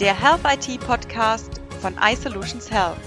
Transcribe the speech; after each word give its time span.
der 0.00 0.14
Health 0.14 0.42
IT 0.44 0.80
Podcast 0.80 1.60
von 1.80 1.94
iSolutions 2.02 2.70
Health. 2.70 2.98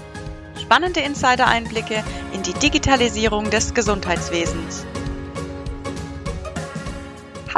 Spannende 0.60 1.00
Insider-Einblicke 1.00 2.02
in 2.32 2.42
die 2.42 2.54
Digitalisierung 2.54 3.48
des 3.50 3.72
Gesundheitswesens. 3.74 4.84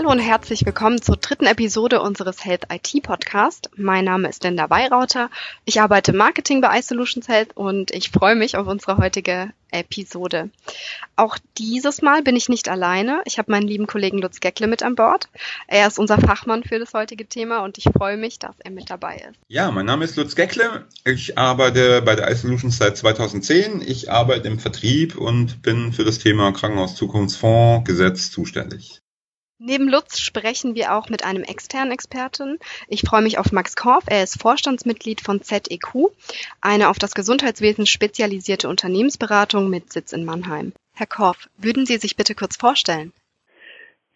Hallo 0.02 0.10
und 0.10 0.18
herzlich 0.18 0.66
willkommen 0.66 1.00
zur 1.00 1.16
dritten 1.16 1.46
Episode 1.46 2.02
unseres 2.02 2.44
Health 2.44 2.66
IT 2.72 3.04
Podcast. 3.04 3.70
Mein 3.76 4.04
Name 4.04 4.28
ist 4.28 4.42
Linda 4.42 4.68
Weirauter. 4.68 5.30
Ich 5.64 5.80
arbeite 5.80 6.12
Marketing 6.12 6.60
bei 6.60 6.76
iSolutions 6.76 7.28
Health 7.28 7.56
und 7.56 7.92
ich 7.92 8.10
freue 8.10 8.34
mich 8.34 8.56
auf 8.56 8.66
unsere 8.66 8.96
heutige 8.96 9.52
Episode. 9.70 10.50
Auch 11.14 11.38
dieses 11.56 12.02
Mal 12.02 12.22
bin 12.24 12.34
ich 12.34 12.48
nicht 12.48 12.68
alleine. 12.68 13.22
Ich 13.26 13.38
habe 13.38 13.52
meinen 13.52 13.68
lieben 13.68 13.86
Kollegen 13.86 14.18
Lutz 14.18 14.40
Geckle 14.40 14.66
mit 14.66 14.82
an 14.82 14.96
Bord. 14.96 15.28
Er 15.68 15.86
ist 15.86 16.00
unser 16.00 16.18
Fachmann 16.18 16.64
für 16.64 16.80
das 16.80 16.94
heutige 16.94 17.28
Thema 17.28 17.60
und 17.60 17.78
ich 17.78 17.84
freue 17.96 18.16
mich, 18.16 18.40
dass 18.40 18.56
er 18.58 18.72
mit 18.72 18.90
dabei 18.90 19.18
ist. 19.18 19.38
Ja, 19.46 19.70
mein 19.70 19.86
Name 19.86 20.04
ist 20.04 20.16
Lutz 20.16 20.34
Geckle. 20.34 20.84
Ich 21.04 21.38
arbeite 21.38 22.02
bei 22.02 22.16
der 22.16 22.28
iSolutions 22.28 22.76
seit 22.76 22.96
2010. 22.96 23.80
Ich 23.86 24.10
arbeite 24.10 24.48
im 24.48 24.58
Vertrieb 24.58 25.16
und 25.16 25.62
bin 25.62 25.92
für 25.92 26.02
das 26.02 26.18
Thema 26.18 26.50
Krankenhaus 26.50 26.96
Gesetz 27.84 28.32
zuständig. 28.32 29.01
Neben 29.64 29.88
Lutz 29.88 30.18
sprechen 30.18 30.74
wir 30.74 30.92
auch 30.92 31.08
mit 31.08 31.24
einem 31.24 31.44
externen 31.44 31.92
Experten. 31.92 32.58
Ich 32.88 33.02
freue 33.02 33.22
mich 33.22 33.38
auf 33.38 33.52
Max 33.52 33.76
Korf. 33.76 34.02
Er 34.08 34.24
ist 34.24 34.42
Vorstandsmitglied 34.42 35.20
von 35.20 35.40
ZEQ, 35.40 36.10
eine 36.60 36.88
auf 36.88 36.98
das 36.98 37.14
Gesundheitswesen 37.14 37.86
spezialisierte 37.86 38.68
Unternehmensberatung 38.68 39.70
mit 39.70 39.92
Sitz 39.92 40.12
in 40.12 40.24
Mannheim. 40.24 40.72
Herr 40.94 41.06
Korf, 41.06 41.48
würden 41.58 41.86
Sie 41.86 41.98
sich 41.98 42.16
bitte 42.16 42.34
kurz 42.34 42.56
vorstellen? 42.56 43.12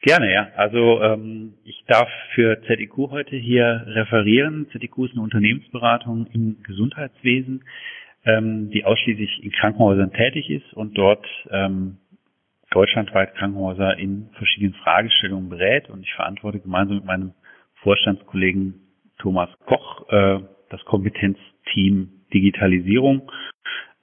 Gerne, 0.00 0.32
ja. 0.32 0.48
Also 0.56 1.00
ähm, 1.00 1.54
ich 1.62 1.84
darf 1.86 2.08
für 2.34 2.60
ZEQ 2.66 2.96
heute 3.12 3.36
hier 3.36 3.84
referieren. 3.86 4.66
ZEQ 4.72 4.98
ist 5.04 5.12
eine 5.12 5.22
Unternehmensberatung 5.22 6.26
im 6.32 6.60
Gesundheitswesen, 6.64 7.62
ähm, 8.24 8.70
die 8.70 8.84
ausschließlich 8.84 9.44
in 9.44 9.52
Krankenhäusern 9.52 10.12
tätig 10.12 10.50
ist 10.50 10.72
und 10.74 10.98
dort 10.98 11.24
ähm, 11.52 11.98
deutschlandweit 12.76 13.34
Krankenhäuser 13.36 13.98
in 13.98 14.28
verschiedenen 14.34 14.74
Fragestellungen 14.74 15.48
berät. 15.48 15.88
Und 15.88 16.02
ich 16.02 16.12
verantworte 16.12 16.60
gemeinsam 16.60 16.96
mit 16.96 17.06
meinem 17.06 17.32
Vorstandskollegen 17.76 18.74
Thomas 19.18 19.48
Koch 19.64 20.06
äh, 20.10 20.40
das 20.68 20.84
Kompetenzteam 20.84 22.10
Digitalisierung, 22.34 23.32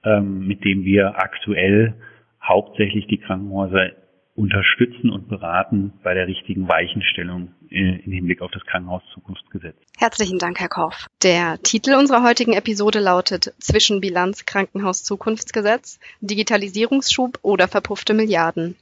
ähm, 0.04 0.48
mit 0.48 0.66
dem 0.66 0.86
wir 0.86 1.18
aktuell 1.18 1.94
hauptsächlich 2.42 3.06
die 3.06 3.20
Krankenhäuser 3.20 3.92
unterstützen 4.36 5.12
und 5.12 5.30
beraten 5.30 5.94
bei 6.04 6.14
der 6.14 6.28
richtigen 6.28 6.68
Weichenstellung 6.68 7.54
äh, 7.70 8.00
im 8.04 8.12
Hinblick 8.12 8.42
auf 8.42 8.52
das 8.52 8.66
Krankenhauszukunftsgesetz. 8.66 9.76
Herzlichen 9.98 10.40
Dank, 10.40 10.60
Herr 10.60 10.70
Korf. 10.70 11.08
Der 11.22 11.62
Titel 11.62 11.94
unserer 11.94 12.24
heutigen 12.24 12.54
Episode 12.54 13.00
lautet 13.00 13.54
Zwischenbilanz 13.60 14.46
Krankenhauszukunftsgesetz, 14.46 16.00
Digitalisierungsschub 16.22 17.40
oder 17.44 17.68
verpuffte 17.68 18.14
Milliarden. 18.14 18.76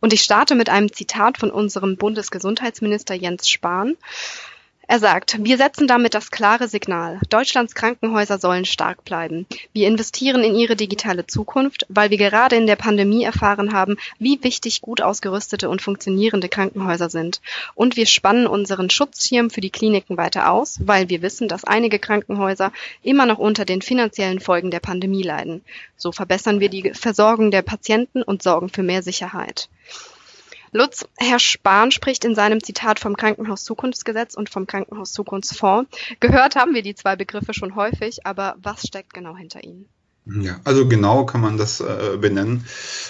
Und 0.00 0.12
ich 0.12 0.20
starte 0.20 0.54
mit 0.54 0.68
einem 0.68 0.92
Zitat 0.92 1.38
von 1.38 1.50
unserem 1.50 1.96
Bundesgesundheitsminister 1.96 3.14
Jens 3.14 3.48
Spahn. 3.48 3.96
Er 4.88 4.98
sagt, 4.98 5.42
wir 5.44 5.56
setzen 5.56 5.86
damit 5.86 6.12
das 6.12 6.30
klare 6.30 6.66
Signal, 6.66 7.20
Deutschlands 7.30 7.74
Krankenhäuser 7.74 8.38
sollen 8.38 8.64
stark 8.64 9.04
bleiben. 9.04 9.46
Wir 9.72 9.86
investieren 9.86 10.42
in 10.42 10.56
ihre 10.56 10.76
digitale 10.76 11.26
Zukunft, 11.26 11.86
weil 11.88 12.10
wir 12.10 12.18
gerade 12.18 12.56
in 12.56 12.66
der 12.66 12.76
Pandemie 12.76 13.22
erfahren 13.22 13.72
haben, 13.72 13.96
wie 14.18 14.42
wichtig 14.42 14.82
gut 14.82 15.00
ausgerüstete 15.00 15.68
und 15.68 15.80
funktionierende 15.80 16.48
Krankenhäuser 16.48 17.10
sind. 17.10 17.40
Und 17.74 17.96
wir 17.96 18.06
spannen 18.06 18.46
unseren 18.46 18.90
Schutzschirm 18.90 19.50
für 19.50 19.60
die 19.60 19.70
Kliniken 19.70 20.16
weiter 20.16 20.50
aus, 20.50 20.80
weil 20.84 21.08
wir 21.08 21.22
wissen, 21.22 21.48
dass 21.48 21.64
einige 21.64 21.98
Krankenhäuser 21.98 22.72
immer 23.02 23.24
noch 23.24 23.38
unter 23.38 23.64
den 23.64 23.82
finanziellen 23.82 24.40
Folgen 24.40 24.70
der 24.70 24.80
Pandemie 24.80 25.22
leiden. 25.22 25.62
So 25.96 26.10
verbessern 26.10 26.58
wir 26.58 26.68
die 26.68 26.92
Versorgung 26.92 27.52
der 27.52 27.62
Patienten 27.62 28.22
und 28.22 28.42
sorgen 28.42 28.68
für 28.68 28.82
mehr 28.82 29.02
Sicherheit. 29.02 29.68
Lutz, 30.72 31.04
Herr 31.18 31.38
Spahn 31.38 31.90
spricht 31.90 32.24
in 32.24 32.34
seinem 32.34 32.62
Zitat 32.62 32.98
vom 32.98 33.14
Krankenhauszukunftsgesetz 33.14 34.34
und 34.34 34.48
vom 34.48 34.66
Krankenhauszukunftsfonds. 34.66 35.90
Gehört 36.18 36.56
haben 36.56 36.74
wir 36.74 36.82
die 36.82 36.94
zwei 36.94 37.14
Begriffe 37.14 37.52
schon 37.52 37.76
häufig, 37.76 38.26
aber 38.26 38.56
was 38.62 38.86
steckt 38.86 39.12
genau 39.12 39.36
hinter 39.36 39.62
ihnen? 39.62 39.86
Ja, 40.24 40.60
also 40.64 40.88
genau 40.88 41.26
kann 41.26 41.40
man 41.40 41.58
das 41.58 41.80
äh, 41.80 42.16
benennen. 42.18 42.64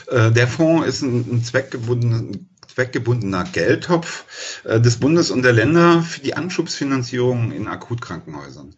Äh, 0.09 0.33
der 0.33 0.49
Fonds 0.49 0.89
ist 0.89 1.03
ein, 1.03 1.37
ein 1.37 1.45
zweckgebunden, 1.45 2.49
zweckgebundener 2.73 3.45
Geldtopf 3.45 4.25
äh, 4.65 4.81
des 4.81 4.97
Bundes 4.97 5.31
und 5.31 5.43
der 5.43 5.53
Länder 5.53 6.03
für 6.03 6.21
die 6.21 6.35
Anschubsfinanzierung 6.35 7.53
in 7.53 7.69
Akutkrankenhäusern. 7.69 8.75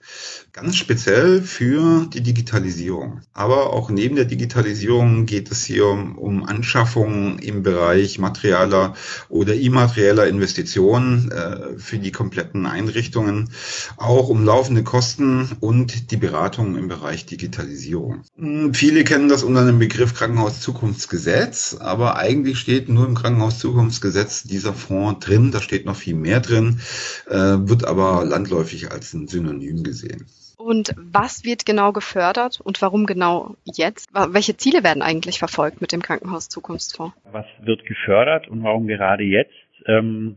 Ganz 0.52 0.76
speziell 0.76 1.42
für 1.42 2.06
die 2.12 2.20
Digitalisierung. 2.20 3.20
Aber 3.32 3.72
auch 3.72 3.90
neben 3.90 4.16
der 4.16 4.24
Digitalisierung 4.24 5.26
geht 5.26 5.50
es 5.50 5.64
hier 5.64 5.86
um, 5.86 6.16
um 6.18 6.44
Anschaffungen 6.44 7.38
im 7.38 7.62
Bereich 7.62 8.18
materieller 8.18 8.94
oder 9.28 9.54
immaterieller 9.54 10.26
Investitionen 10.26 11.30
äh, 11.30 11.78
für 11.78 11.98
die 11.98 12.12
kompletten 12.12 12.66
Einrichtungen, 12.66 13.50
auch 13.96 14.28
um 14.28 14.44
laufende 14.44 14.84
Kosten 14.84 15.50
und 15.60 16.10
die 16.10 16.16
Beratung 16.16 16.76
im 16.76 16.88
Bereich 16.88 17.26
Digitalisierung. 17.26 18.22
Hm, 18.36 18.74
viele 18.74 19.04
kennen 19.04 19.28
das 19.28 19.42
unter 19.42 19.64
dem 19.66 19.78
Begriff 19.78 20.14
Krankenhauszukunftsgesetz, 20.14 21.76
aber 21.80 22.16
eigentlich 22.16 22.58
steht 22.58 22.88
nur 22.88 23.06
im 23.06 23.14
Krankenhauszukunftsgesetz 23.14 23.83
Einkommensgesetz 23.84 24.44
dieser 24.44 24.72
Fonds 24.72 25.26
drin. 25.26 25.50
Da 25.52 25.60
steht 25.60 25.84
noch 25.84 25.96
viel 25.96 26.14
mehr 26.14 26.40
drin, 26.40 26.80
äh, 27.28 27.68
wird 27.68 27.86
aber 27.86 28.24
landläufig 28.24 28.90
als 28.90 29.12
ein 29.12 29.28
Synonym 29.28 29.82
gesehen. 29.82 30.24
Und 30.56 30.94
was 30.96 31.44
wird 31.44 31.66
genau 31.66 31.92
gefördert 31.92 32.60
und 32.62 32.80
warum 32.80 33.04
genau 33.04 33.56
jetzt? 33.64 34.08
Welche 34.14 34.56
Ziele 34.56 34.82
werden 34.82 35.02
eigentlich 35.02 35.38
verfolgt 35.38 35.82
mit 35.82 35.92
dem 35.92 36.00
Krankenhaus 36.00 36.48
Zukunftsfonds? 36.48 37.14
Was 37.30 37.44
wird 37.60 37.84
gefördert 37.84 38.48
und 38.48 38.62
warum 38.62 38.86
gerade 38.86 39.24
jetzt? 39.24 39.52
Ähm, 39.86 40.36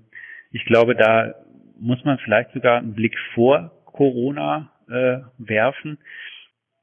ich 0.51 0.65
glaube, 0.65 0.95
da 0.95 1.35
muss 1.79 2.03
man 2.03 2.17
vielleicht 2.17 2.51
sogar 2.53 2.79
einen 2.79 2.95
Blick 2.95 3.15
vor 3.33 3.71
Corona 3.85 4.71
äh, 4.89 5.19
werfen. 5.37 5.99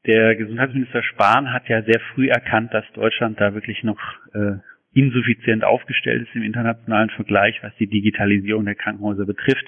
Der 0.07 0.37
Gesundheitsminister 0.37 1.03
Spahn 1.03 1.53
hat 1.53 1.69
ja 1.69 1.83
sehr 1.83 2.01
früh 2.15 2.29
erkannt, 2.29 2.73
dass 2.73 2.85
Deutschland 2.95 3.41
da 3.41 3.53
wirklich 3.53 3.83
noch 3.83 3.99
äh, 4.33 4.57
insuffizient 4.94 5.65
aufgestellt 5.65 6.22
ist 6.22 6.34
im 6.34 6.43
internationalen 6.43 7.10
Vergleich, 7.10 7.62
was 7.62 7.75
die 7.77 7.88
Digitalisierung 7.88 8.65
der 8.65 8.77
Krankenhäuser 8.77 9.27
betrifft. 9.27 9.66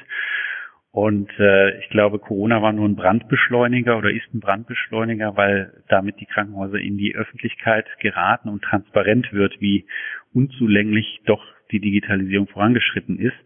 Und 0.92 1.28
äh, 1.38 1.78
ich 1.80 1.90
glaube, 1.90 2.18
Corona 2.18 2.62
war 2.62 2.72
nur 2.72 2.88
ein 2.88 2.96
Brandbeschleuniger 2.96 3.98
oder 3.98 4.10
ist 4.10 4.32
ein 4.32 4.40
Brandbeschleuniger, 4.40 5.36
weil 5.36 5.82
damit 5.88 6.18
die 6.20 6.26
Krankenhäuser 6.26 6.78
in 6.78 6.96
die 6.96 7.14
Öffentlichkeit 7.14 7.86
geraten 8.00 8.48
und 8.48 8.62
transparent 8.62 9.30
wird, 9.32 9.60
wie 9.60 9.84
unzulänglich 10.32 11.20
doch 11.26 11.44
die 11.70 11.80
Digitalisierung 11.80 12.46
vorangeschritten 12.46 13.18
ist. 13.18 13.36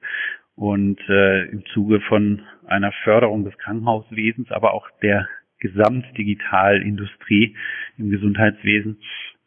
Und 0.54 1.00
äh, 1.08 1.46
im 1.46 1.64
Zuge 1.72 2.00
von 2.02 2.42
einer 2.66 2.92
Förderung 3.02 3.44
des 3.44 3.58
Krankenhauswesens, 3.58 4.52
aber 4.52 4.72
auch 4.72 4.88
der 5.02 5.26
Gesamtdigitalindustrie 5.58 7.56
im 7.98 8.10
Gesundheitswesen 8.10 8.98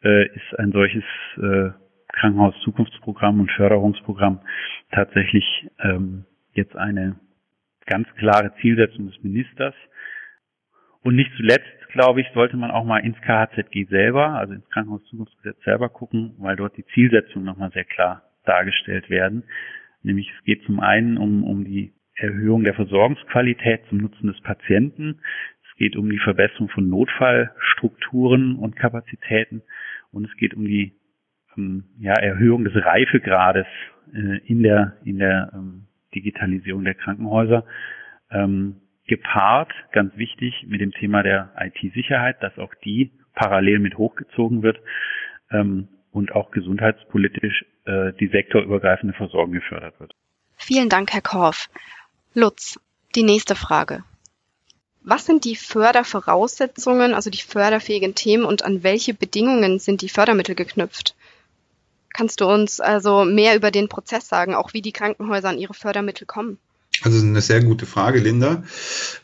äh, 0.02 0.26
ist 0.26 0.58
ein 0.58 0.72
solches 0.72 1.04
äh, 1.38 1.70
Krankenhaus-Zukunftsprogramm 2.14 3.40
und 3.40 3.50
Förderungsprogramm 3.52 4.40
tatsächlich 4.90 5.44
ähm, 5.80 6.24
jetzt 6.54 6.76
eine 6.76 7.16
ganz 7.86 8.08
klare 8.16 8.54
Zielsetzung 8.60 9.06
des 9.06 9.22
Ministers. 9.22 9.74
Und 11.02 11.16
nicht 11.16 11.30
zuletzt, 11.36 11.88
glaube 11.92 12.22
ich, 12.22 12.26
sollte 12.34 12.56
man 12.56 12.70
auch 12.70 12.84
mal 12.84 12.98
ins 12.98 13.20
KHZG 13.20 13.84
selber, 13.88 14.30
also 14.30 14.54
ins 14.54 14.68
Krankenhauszukunftsgesetz 14.70 15.62
selber 15.64 15.88
gucken, 15.88 16.34
weil 16.38 16.56
dort 16.56 16.76
die 16.76 16.86
Zielsetzungen 16.94 17.44
nochmal 17.44 17.70
sehr 17.72 17.84
klar 17.84 18.22
dargestellt 18.44 19.10
werden. 19.10 19.44
Nämlich 20.02 20.32
es 20.36 20.44
geht 20.44 20.64
zum 20.64 20.80
einen 20.80 21.18
um, 21.18 21.44
um 21.44 21.64
die 21.64 21.92
Erhöhung 22.16 22.64
der 22.64 22.74
Versorgungsqualität 22.74 23.82
zum 23.88 23.98
Nutzen 23.98 24.28
des 24.28 24.40
Patienten. 24.40 25.20
Es 25.68 25.76
geht 25.76 25.96
um 25.96 26.08
die 26.08 26.18
Verbesserung 26.18 26.68
von 26.68 26.88
Notfallstrukturen 26.88 28.56
und 28.56 28.76
Kapazitäten 28.76 29.62
und 30.12 30.26
es 30.26 30.36
geht 30.36 30.54
um 30.54 30.64
die 30.64 30.92
ja, 31.98 32.14
Erhöhung 32.14 32.64
des 32.64 32.74
Reifegrades 32.74 33.66
äh, 34.12 34.38
in 34.46 34.62
der, 34.62 34.96
in 35.04 35.18
der 35.18 35.50
ähm, 35.54 35.86
Digitalisierung 36.14 36.84
der 36.84 36.94
Krankenhäuser. 36.94 37.64
Ähm, 38.30 38.76
gepaart, 39.06 39.72
ganz 39.92 40.16
wichtig, 40.16 40.64
mit 40.66 40.80
dem 40.80 40.92
Thema 40.92 41.22
der 41.22 41.52
IT-Sicherheit, 41.58 42.42
dass 42.42 42.58
auch 42.58 42.74
die 42.84 43.12
parallel 43.34 43.78
mit 43.78 43.98
hochgezogen 43.98 44.62
wird 44.62 44.78
ähm, 45.50 45.88
und 46.10 46.32
auch 46.32 46.50
gesundheitspolitisch 46.50 47.64
äh, 47.84 48.12
die 48.14 48.28
sektorübergreifende 48.28 49.14
Versorgung 49.14 49.52
gefördert 49.52 49.98
wird. 50.00 50.14
Vielen 50.56 50.88
Dank, 50.88 51.12
Herr 51.12 51.20
Korf. 51.20 51.68
Lutz, 52.32 52.80
die 53.14 53.22
nächste 53.22 53.54
Frage. 53.54 54.04
Was 55.02 55.26
sind 55.26 55.44
die 55.44 55.56
Fördervoraussetzungen, 55.56 57.12
also 57.12 57.28
die 57.28 57.42
förderfähigen 57.42 58.14
Themen 58.14 58.44
und 58.44 58.64
an 58.64 58.82
welche 58.82 59.12
Bedingungen 59.12 59.78
sind 59.78 60.00
die 60.00 60.08
Fördermittel 60.08 60.54
geknüpft? 60.54 61.14
Kannst 62.14 62.40
du 62.40 62.46
uns 62.46 62.80
also 62.80 63.24
mehr 63.26 63.56
über 63.56 63.70
den 63.70 63.90
Prozess 63.90 64.26
sagen, 64.28 64.54
auch 64.54 64.72
wie 64.72 64.80
die 64.80 64.92
Krankenhäuser 64.92 65.50
an 65.50 65.58
ihre 65.58 65.74
Fördermittel 65.74 66.26
kommen? 66.26 66.58
Also 67.02 67.18
eine 67.18 67.40
sehr 67.40 67.62
gute 67.62 67.86
Frage, 67.86 68.20
Linda. 68.20 68.62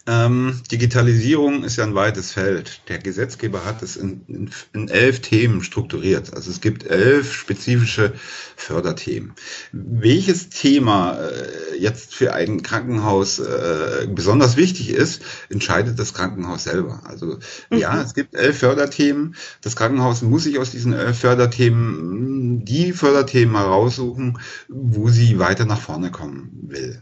Ähm, 0.06 0.60
Digitalisierung 0.70 1.62
ist 1.62 1.76
ja 1.76 1.84
ein 1.84 1.94
weites 1.94 2.32
Feld. 2.32 2.82
Der 2.88 2.98
Gesetzgeber 2.98 3.64
hat 3.64 3.82
es 3.82 3.96
in, 3.96 4.22
in, 4.26 4.50
in, 4.72 4.88
elf 4.88 5.20
Themen 5.20 5.62
strukturiert. 5.62 6.34
Also 6.34 6.50
es 6.50 6.60
gibt 6.60 6.84
elf 6.84 7.32
spezifische 7.32 8.12
Förderthemen. 8.56 9.32
Welches 9.72 10.50
Thema 10.50 11.18
äh, 11.20 11.78
jetzt 11.78 12.14
für 12.14 12.34
ein 12.34 12.62
Krankenhaus 12.62 13.38
äh, 13.38 14.08
besonders 14.12 14.56
wichtig 14.56 14.90
ist, 14.90 15.22
entscheidet 15.48 15.98
das 15.98 16.12
Krankenhaus 16.12 16.64
selber. 16.64 17.02
Also 17.04 17.38
mhm. 17.70 17.78
ja, 17.78 18.02
es 18.02 18.14
gibt 18.14 18.34
elf 18.34 18.58
Förderthemen. 18.58 19.36
Das 19.62 19.76
Krankenhaus 19.76 20.22
muss 20.22 20.42
sich 20.42 20.58
aus 20.58 20.72
diesen 20.72 20.92
elf 20.92 21.20
Förderthemen 21.20 22.64
die 22.64 22.92
Förderthemen 22.92 23.56
heraussuchen, 23.56 24.38
wo 24.68 25.08
sie 25.08 25.38
weiter 25.38 25.64
nach 25.64 25.80
vorne 25.80 26.10
kommen 26.10 26.50
will. 26.62 27.00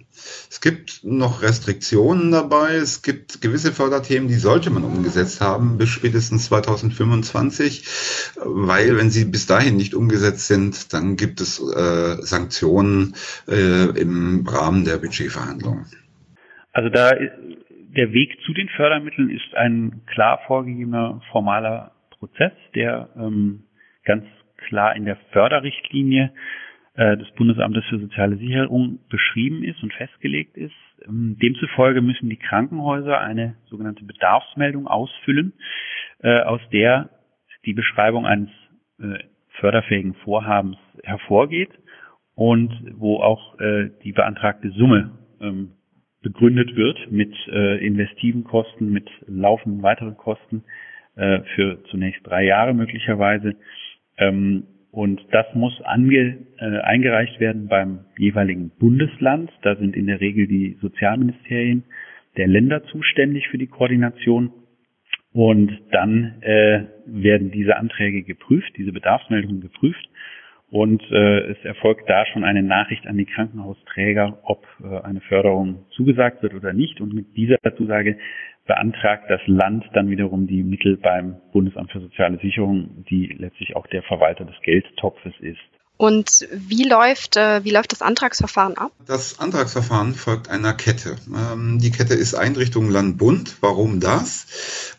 Es 0.59 0.63
gibt 0.63 1.05
noch 1.05 1.43
Restriktionen 1.43 2.33
dabei. 2.33 2.75
Es 2.75 3.05
gibt 3.05 3.41
gewisse 3.41 3.71
Förderthemen, 3.71 4.27
die 4.27 4.35
sollte 4.35 4.71
man 4.71 4.83
umgesetzt 4.83 5.41
haben 5.41 5.79
bis 5.79 5.89
spätestens 5.89 6.47
2025, 6.47 8.35
weil 8.45 8.97
wenn 8.97 9.09
sie 9.09 9.25
bis 9.25 9.47
dahin 9.47 9.77
nicht 9.77 9.95
umgesetzt 9.95 10.49
sind, 10.49 10.93
dann 10.93 11.15
gibt 11.15 11.41
es 11.41 11.61
äh, 11.61 12.21
Sanktionen 12.23 13.15
äh, 13.47 14.01
im 14.01 14.49
Rahmen 14.49 14.85
der 14.85 14.97
Budgetverhandlungen. 14.97 15.87
Also 16.73 16.89
da 16.89 17.13
der 17.13 18.13
Weg 18.13 18.37
zu 18.45 18.53
den 18.53 18.69
Fördermitteln 18.71 19.31
ist 19.31 19.55
ein 19.55 20.01
klar 20.13 20.41
vorgegebener 20.49 21.23
formaler 21.31 21.93
Prozess, 22.19 22.53
der 22.75 23.11
ähm, 23.17 23.63
ganz 24.05 24.25
klar 24.67 24.97
in 24.97 25.05
der 25.05 25.19
Förderrichtlinie 25.31 26.33
des 26.99 27.31
Bundesamtes 27.37 27.85
für 27.85 28.00
soziale 28.00 28.37
Sicherung 28.37 28.99
beschrieben 29.09 29.62
ist 29.62 29.81
und 29.85 29.93
festgelegt 29.93 30.56
ist. 30.56 30.75
Ähm, 31.06 31.37
demzufolge 31.41 32.03
müssen 32.03 32.29
die 32.29 32.37
Krankenhäuser 32.37 33.21
eine 33.21 33.55
sogenannte 33.67 34.05
Bedarfsmeldung 34.05 34.89
ausfüllen, 34.89 35.53
äh, 36.23 36.41
aus 36.41 36.61
der 36.73 37.11
die 37.65 37.75
Beschreibung 37.75 38.27
eines 38.27 38.50
äh, 39.00 39.19
förderfähigen 39.61 40.15
Vorhabens 40.25 40.77
hervorgeht 41.03 41.71
und 42.35 42.73
wo 42.97 43.17
auch 43.17 43.56
die 44.05 44.12
beantragte 44.12 44.71
Summe 44.71 45.11
ähm, 45.41 45.73
begründet 46.23 46.77
wird 46.77 47.11
mit 47.11 47.35
investiven 47.49 48.45
Kosten, 48.45 48.93
mit 48.93 49.11
laufenden 49.27 49.83
weiteren 49.83 50.17
Kosten 50.17 50.62
für 51.17 51.83
zunächst 51.91 52.25
drei 52.25 52.45
Jahre 52.45 52.75
möglicherweise. 52.75 53.56
Und 54.99 55.25
das 55.31 55.47
muss 55.55 55.81
ange, 55.83 56.39
äh, 56.59 56.81
eingereicht 56.81 57.39
werden 57.39 57.69
beim 57.69 58.00
jeweiligen 58.17 58.71
Bundesland. 58.81 59.49
Da 59.62 59.77
sind 59.77 59.95
in 59.95 60.09
der 60.09 60.21
Regel 60.21 60.49
die 60.49 60.77
Sozialministerien 60.81 61.85
der 62.37 62.49
Länder 62.49 62.83
zuständig 62.83 63.47
für 63.47 63.59
die 63.59 63.69
Koordination. 63.69 64.50
Und 65.33 65.71
dann 65.93 66.43
äh, 66.43 66.83
werden 67.06 67.53
diese 67.53 67.77
Anträge 67.77 68.25
geprüft, 68.25 68.73
diese 68.77 68.91
Bedarfsmeldungen 68.91 69.61
geprüft. 69.61 70.05
Und 70.69 71.00
äh, 71.12 71.53
es 71.53 71.65
erfolgt 71.65 72.11
da 72.11 72.27
schon 72.27 72.43
eine 72.43 72.65
Nachricht 72.65 73.06
an 73.06 73.17
die 73.17 73.27
Krankenhausträger, 73.27 74.41
ob 74.43 74.67
äh, 74.83 75.06
eine 75.06 75.21
Förderung 75.21 75.87
zugesagt 75.91 76.43
wird 76.43 76.55
oder 76.55 76.73
nicht. 76.73 77.00
Und 77.00 77.15
mit 77.15 77.37
dieser 77.37 77.59
Zusage 77.77 78.19
beantragt 78.69 79.25
das 79.29 79.41
Land 79.47 79.85
dann 79.94 80.09
wiederum 80.11 80.47
die 80.47 80.62
Mittel 80.62 80.97
beim 80.97 81.37
Bundesamt 81.53 81.91
für 81.91 82.00
soziale 82.00 82.38
Sicherung, 82.38 83.05
die 83.11 83.26
letztlich 83.26 83.75
auch 83.75 83.87
der 83.88 84.03
Verwalter 84.05 84.44
des 84.44 84.55
Geldtopfes 84.62 85.32
ist. 85.41 85.59
Und 85.97 86.47
wie 86.53 86.85
läuft, 86.85 87.37
äh, 87.37 87.65
wie 87.65 87.73
läuft 87.73 87.91
das 87.91 88.03
Antragsverfahren 88.03 88.79
ab? 88.79 88.93
Das 89.05 89.41
Antragsverfahren 89.41 90.15
folgt 90.15 90.49
einer 90.49 90.73
Kette. 90.73 91.17
Ähm, 91.35 91.81
die 91.81 91.91
Kette 91.91 92.15
ist 92.15 92.35
Einrichtung 92.35 92.88
Land-Bund. 92.88 93.56
Warum 93.62 93.99
das? 93.99 94.94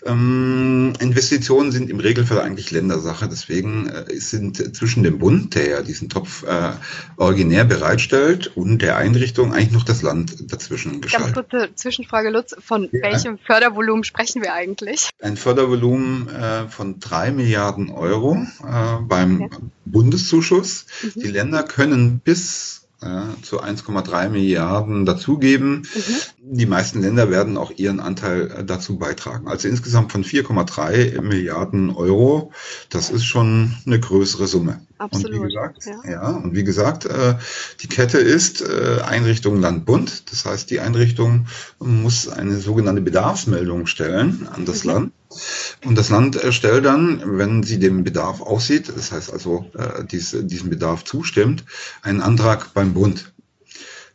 Investitionen 0.95 1.71
sind 1.71 1.89
im 1.89 2.00
Regelfall 2.00 2.39
eigentlich 2.39 2.71
Ländersache. 2.71 3.27
Deswegen 3.30 3.88
äh, 3.88 4.15
sind 4.19 4.75
zwischen 4.75 5.03
dem 5.03 5.19
Bund, 5.19 5.56
der 5.56 5.69
ja 5.69 5.81
diesen 5.81 6.09
Topf 6.09 6.44
äh, 6.44 6.71
originär 7.18 7.65
bereitstellt, 7.65 8.51
und 8.56 8.81
der 8.81 8.97
Einrichtung 8.97 9.53
eigentlich 9.53 9.71
noch 9.71 9.83
das 9.83 10.01
Land 10.01 10.51
dazwischen 10.51 11.01
geschaltet. 11.01 11.36
Ganz 11.36 11.50
kurze 11.50 11.75
Zwischenfrage, 11.75 12.30
Lutz. 12.30 12.56
Von 12.59 12.89
ja. 12.91 13.03
welchem 13.03 13.38
Fördervolumen 13.38 14.03
sprechen 14.03 14.41
wir 14.41 14.53
eigentlich? 14.53 15.09
Ein 15.21 15.38
Fördervolumen 15.38 16.27
äh, 16.30 16.68
von 16.68 17.00
drei 17.00 17.31
Milliarden 17.31 17.89
Euro 17.89 18.45
äh, 18.63 19.01
beim 19.01 19.41
okay. 19.41 19.57
Bundeszuschuss. 19.86 20.86
Mhm. 21.03 21.21
Die 21.21 21.27
Länder 21.27 21.63
können 21.63 22.19
bis 22.19 22.80
ja, 23.01 23.30
zu 23.41 23.62
1,3 23.62 24.30
Milliarden 24.30 25.06
dazugeben. 25.06 25.88
Mhm. 25.94 26.38
Die 26.41 26.65
meisten 26.65 27.01
Länder 27.01 27.30
werden 27.30 27.57
auch 27.57 27.71
ihren 27.71 28.00
Anteil 28.00 28.51
äh, 28.51 28.63
dazu 28.63 28.97
beitragen. 28.97 29.47
Also 29.47 29.68
insgesamt 29.68 30.12
von 30.12 30.24
4,3 30.24 31.21
Milliarden 31.21 31.89
Euro. 31.89 32.51
Das 32.89 33.09
ist 33.09 33.25
schon 33.25 33.75
eine 33.86 34.00
größere 34.00 34.47
Summe. 34.47 34.81
Absolut. 35.00 35.31
Und 35.31 35.41
wie 35.41 35.47
gesagt, 35.47 35.86
ja. 35.86 36.12
ja 36.12 36.30
und 36.30 36.56
wie 36.56 36.63
gesagt, 36.63 37.06
äh, 37.06 37.36
die 37.81 37.88
Kette 37.88 38.19
ist 38.19 38.62
äh, 38.62 39.01
Einrichtung 39.01 39.59
Land 39.59 39.86
Bund. 39.86 40.31
Das 40.31 40.45
heißt, 40.45 40.69
die 40.69 40.80
Einrichtung 40.80 41.47
muss 41.80 42.30
eine 42.30 42.57
sogenannte 42.57 43.01
Bedarfsmeldung 43.01 43.86
stellen 43.86 44.47
an 44.53 44.65
das 44.65 44.83
mhm. 44.83 44.89
Land. 44.91 45.13
Und 45.86 45.95
das 45.95 46.09
Land 46.09 46.38
erstellt 46.38 46.86
dann, 46.86 47.21
wenn 47.38 47.63
sie 47.63 47.80
dem 47.80 48.03
Bedarf 48.03 48.41
aussieht, 48.41 48.91
das 48.95 49.12
heißt 49.12 49.31
also 49.31 49.69
äh, 49.77 50.03
dies, 50.06 50.36
diesem 50.41 50.69
Bedarf 50.69 51.03
zustimmt, 51.03 51.65
einen 52.01 52.21
Antrag 52.21 52.74
beim 52.74 52.94
Bund. 52.94 53.33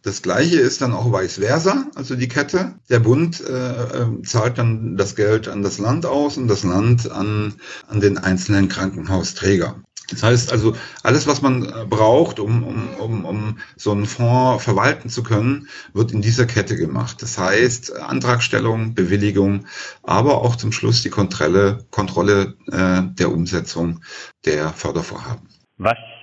Das 0.04 0.20
gleiche 0.20 0.60
ist 0.60 0.82
dann 0.82 0.92
auch 0.92 1.10
vice 1.12 1.38
versa, 1.38 1.86
also 1.94 2.14
die 2.14 2.28
Kette. 2.28 2.74
Der 2.90 3.00
Bund 3.00 3.40
äh, 3.40 3.52
äh 3.52 4.22
zahlt 4.22 4.58
dann 4.58 4.98
das 4.98 5.16
Geld 5.16 5.48
an 5.48 5.62
das 5.62 5.78
Land 5.78 6.04
aus 6.04 6.36
und 6.36 6.46
das 6.46 6.62
Land 6.62 7.10
an, 7.10 7.54
an 7.88 8.00
den 8.00 8.18
einzelnen 8.18 8.68
Krankenhausträger. 8.68 9.76
Das 10.10 10.22
heißt 10.22 10.52
also, 10.52 10.76
alles, 11.02 11.26
was 11.26 11.40
man 11.40 11.64
äh, 11.64 11.86
braucht, 11.88 12.38
um, 12.38 12.64
um, 12.64 12.88
um, 12.98 13.24
um 13.24 13.58
so 13.76 13.92
einen 13.92 14.04
Fonds 14.04 14.62
verwalten 14.62 15.08
zu 15.08 15.22
können, 15.22 15.68
wird 15.94 16.12
in 16.12 16.20
dieser 16.20 16.44
Kette 16.44 16.76
gemacht. 16.76 17.22
Das 17.22 17.38
heißt, 17.38 17.96
Antragstellung, 17.96 18.94
Bewilligung, 18.94 19.64
aber 20.02 20.42
auch 20.42 20.56
zum 20.56 20.72
Schluss 20.72 21.00
die 21.00 21.08
Kontrolle, 21.08 21.86
Kontrolle 21.90 22.54
äh, 22.70 23.00
der 23.14 23.32
Umsetzung 23.32 24.00
der 24.44 24.68
Fördervorhaben. 24.68 25.48
Was 25.78 25.96
ähm, 25.96 26.13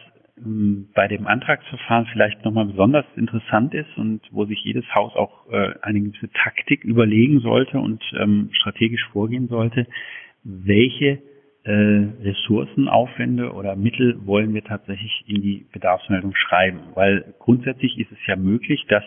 bei 0.44 1.08
dem 1.08 1.28
Antragsverfahren 1.28 2.08
vielleicht 2.08 2.44
nochmal 2.44 2.66
besonders 2.66 3.06
interessant 3.16 3.74
ist 3.74 3.96
und 3.98 4.22
wo 4.32 4.46
sich 4.46 4.64
jedes 4.64 4.86
Haus 4.96 5.16
auch 5.16 5.52
äh, 5.52 5.74
eine 5.82 6.01
gewisse 6.01 6.32
Taktik 6.32 6.84
überlegen 6.84 7.39
sollte 7.42 7.80
und 7.80 8.01
ähm, 8.20 8.50
strategisch 8.54 9.08
vorgehen 9.12 9.48
sollte, 9.48 9.86
welche 10.44 11.20
äh, 11.63 11.72
Ressourcenaufwände 12.24 13.51
oder 13.51 13.75
Mittel 13.75 14.25
wollen 14.25 14.54
wir 14.54 14.63
tatsächlich 14.63 15.24
in 15.27 15.42
die 15.42 15.68
Bedarfsmeldung 15.72 16.34
schreiben. 16.36 16.80
Weil 16.96 17.36
grundsätzlich 17.38 18.00
ist 18.00 18.12
es 18.12 18.25
ja 18.25 18.36
möglich, 18.36 18.86
dass 18.88 19.04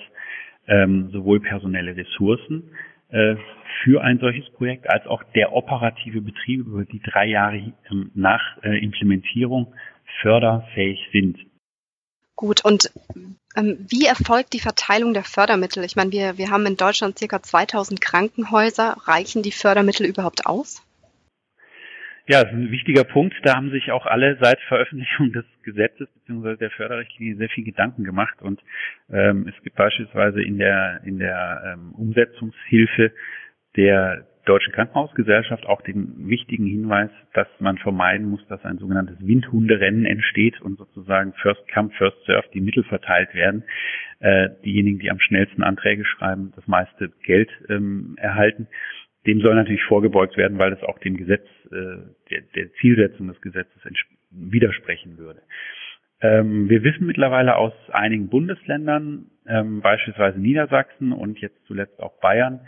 ähm, 0.68 1.10
sowohl 1.10 1.40
personelle 1.40 1.96
Ressourcen 1.96 2.70
äh, 3.10 3.34
für 3.82 4.02
ein 4.02 4.18
solches 4.18 4.48
Projekt 4.50 4.88
als 4.88 5.06
auch 5.06 5.22
der 5.34 5.52
operative 5.52 6.20
Betrieb 6.20 6.60
über 6.60 6.84
die 6.84 7.00
drei 7.00 7.26
Jahre 7.26 7.72
ähm, 7.90 8.12
nach 8.14 8.62
äh, 8.62 8.78
Implementierung 8.78 9.74
förderfähig 10.22 10.98
sind. 11.12 11.38
Gut, 12.36 12.64
und 12.64 12.90
ähm, 13.56 13.86
wie 13.88 14.06
erfolgt 14.06 14.52
die 14.52 14.60
Verteilung 14.60 15.14
der 15.14 15.22
Fördermittel? 15.22 15.84
Ich 15.84 15.94
meine, 15.94 16.10
wir, 16.10 16.38
wir 16.38 16.50
haben 16.50 16.66
in 16.66 16.76
Deutschland 16.76 17.18
circa 17.18 17.42
2000 17.42 18.00
Krankenhäuser. 18.00 18.96
Reichen 19.04 19.42
die 19.42 19.52
Fördermittel 19.52 20.06
überhaupt 20.06 20.46
aus? 20.46 20.82
Ja, 22.26 22.42
das 22.42 22.52
ist 22.52 22.58
ein 22.58 22.70
wichtiger 22.70 23.04
Punkt. 23.04 23.34
Da 23.42 23.54
haben 23.54 23.70
sich 23.70 23.92
auch 23.92 24.06
alle 24.06 24.38
seit 24.40 24.58
Veröffentlichung 24.62 25.32
des 25.32 25.44
Gesetzes 25.62 26.08
bzw. 26.26 26.56
der 26.56 26.70
Förderrichtlinie 26.70 27.36
sehr 27.36 27.50
viel 27.50 27.64
Gedanken 27.64 28.02
gemacht. 28.02 28.40
Und 28.40 28.60
ähm, 29.12 29.46
es 29.46 29.62
gibt 29.62 29.76
beispielsweise 29.76 30.42
in 30.42 30.58
der 30.58 31.02
in 31.04 31.18
der 31.18 31.74
ähm, 31.74 31.94
Umsetzungshilfe 31.94 33.12
der 33.76 34.26
Deutschen 34.44 34.72
Krankenhausgesellschaft 34.72 35.66
auch 35.66 35.80
den 35.82 36.28
wichtigen 36.28 36.66
Hinweis, 36.66 37.10
dass 37.32 37.48
man 37.60 37.78
vermeiden 37.78 38.28
muss, 38.28 38.46
dass 38.48 38.64
ein 38.64 38.78
sogenanntes 38.78 39.16
Windhunderennen 39.20 40.04
entsteht 40.04 40.60
und 40.60 40.78
sozusagen 40.78 41.32
First 41.34 41.62
Come, 41.72 41.90
First 41.96 42.24
Serve 42.26 42.46
die 42.52 42.60
Mittel 42.60 42.84
verteilt 42.84 43.34
werden. 43.34 43.64
Äh, 44.20 44.50
diejenigen, 44.64 44.98
die 44.98 45.10
am 45.10 45.20
schnellsten 45.20 45.62
Anträge 45.62 46.04
schreiben, 46.04 46.52
das 46.56 46.66
meiste 46.66 47.10
Geld 47.22 47.50
ähm, 47.68 48.16
erhalten 48.18 48.68
dem 49.26 49.40
soll 49.40 49.54
natürlich 49.54 49.82
vorgebeugt 49.84 50.36
werden, 50.36 50.58
weil 50.58 50.70
das 50.70 50.82
auch 50.82 50.98
dem 50.98 51.16
Gesetz, 51.16 51.46
äh, 51.70 51.96
der, 52.30 52.42
der 52.54 52.72
Zielsetzung 52.80 53.28
des 53.28 53.40
Gesetzes 53.40 53.80
widersprechen 54.30 55.18
würde. 55.18 55.40
Ähm, 56.20 56.68
wir 56.68 56.82
wissen 56.82 57.06
mittlerweile 57.06 57.56
aus 57.56 57.72
einigen 57.90 58.28
Bundesländern, 58.28 59.26
ähm, 59.46 59.80
beispielsweise 59.80 60.38
Niedersachsen 60.38 61.12
und 61.12 61.38
jetzt 61.38 61.58
zuletzt 61.66 62.00
auch 62.00 62.18
Bayern, 62.20 62.60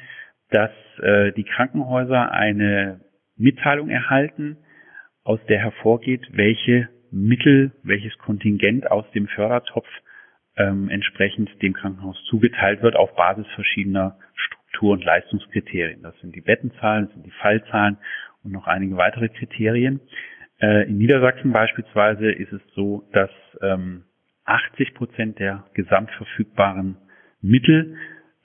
dass 0.50 0.70
äh, 1.02 1.32
die 1.32 1.44
Krankenhäuser 1.44 2.32
eine 2.32 3.00
Mitteilung 3.36 3.88
erhalten, 3.88 4.58
aus 5.24 5.40
der 5.48 5.58
hervorgeht, 5.58 6.22
welche 6.32 6.88
Mittel, 7.10 7.72
welches 7.82 8.16
Kontingent 8.18 8.90
aus 8.90 9.10
dem 9.12 9.26
Fördertopf 9.26 9.88
ähm, 10.56 10.88
entsprechend 10.88 11.50
dem 11.62 11.72
Krankenhaus 11.72 12.16
zugeteilt 12.30 12.82
wird 12.82 12.96
auf 12.96 13.14
Basis 13.16 13.46
verschiedener 13.54 14.18
Struktur- 14.34 14.92
und 14.92 15.04
Leistungskriterien. 15.04 16.02
Das 16.02 16.18
sind 16.20 16.34
die 16.34 16.40
Bettenzahlen, 16.40 17.06
das 17.06 17.14
sind 17.14 17.26
die 17.26 17.32
Fallzahlen 17.42 17.98
und 18.44 18.52
noch 18.52 18.66
einige 18.66 18.96
weitere 18.96 19.28
Kriterien. 19.28 20.00
Äh, 20.60 20.88
in 20.88 20.98
Niedersachsen 20.98 21.52
beispielsweise 21.52 22.30
ist 22.30 22.52
es 22.52 22.62
so, 22.74 23.08
dass 23.12 23.30
ähm, 23.60 24.04
80 24.44 24.94
Prozent 24.94 25.38
der 25.38 25.64
gesamtverfügbaren 25.74 26.96
Mittel 27.42 27.96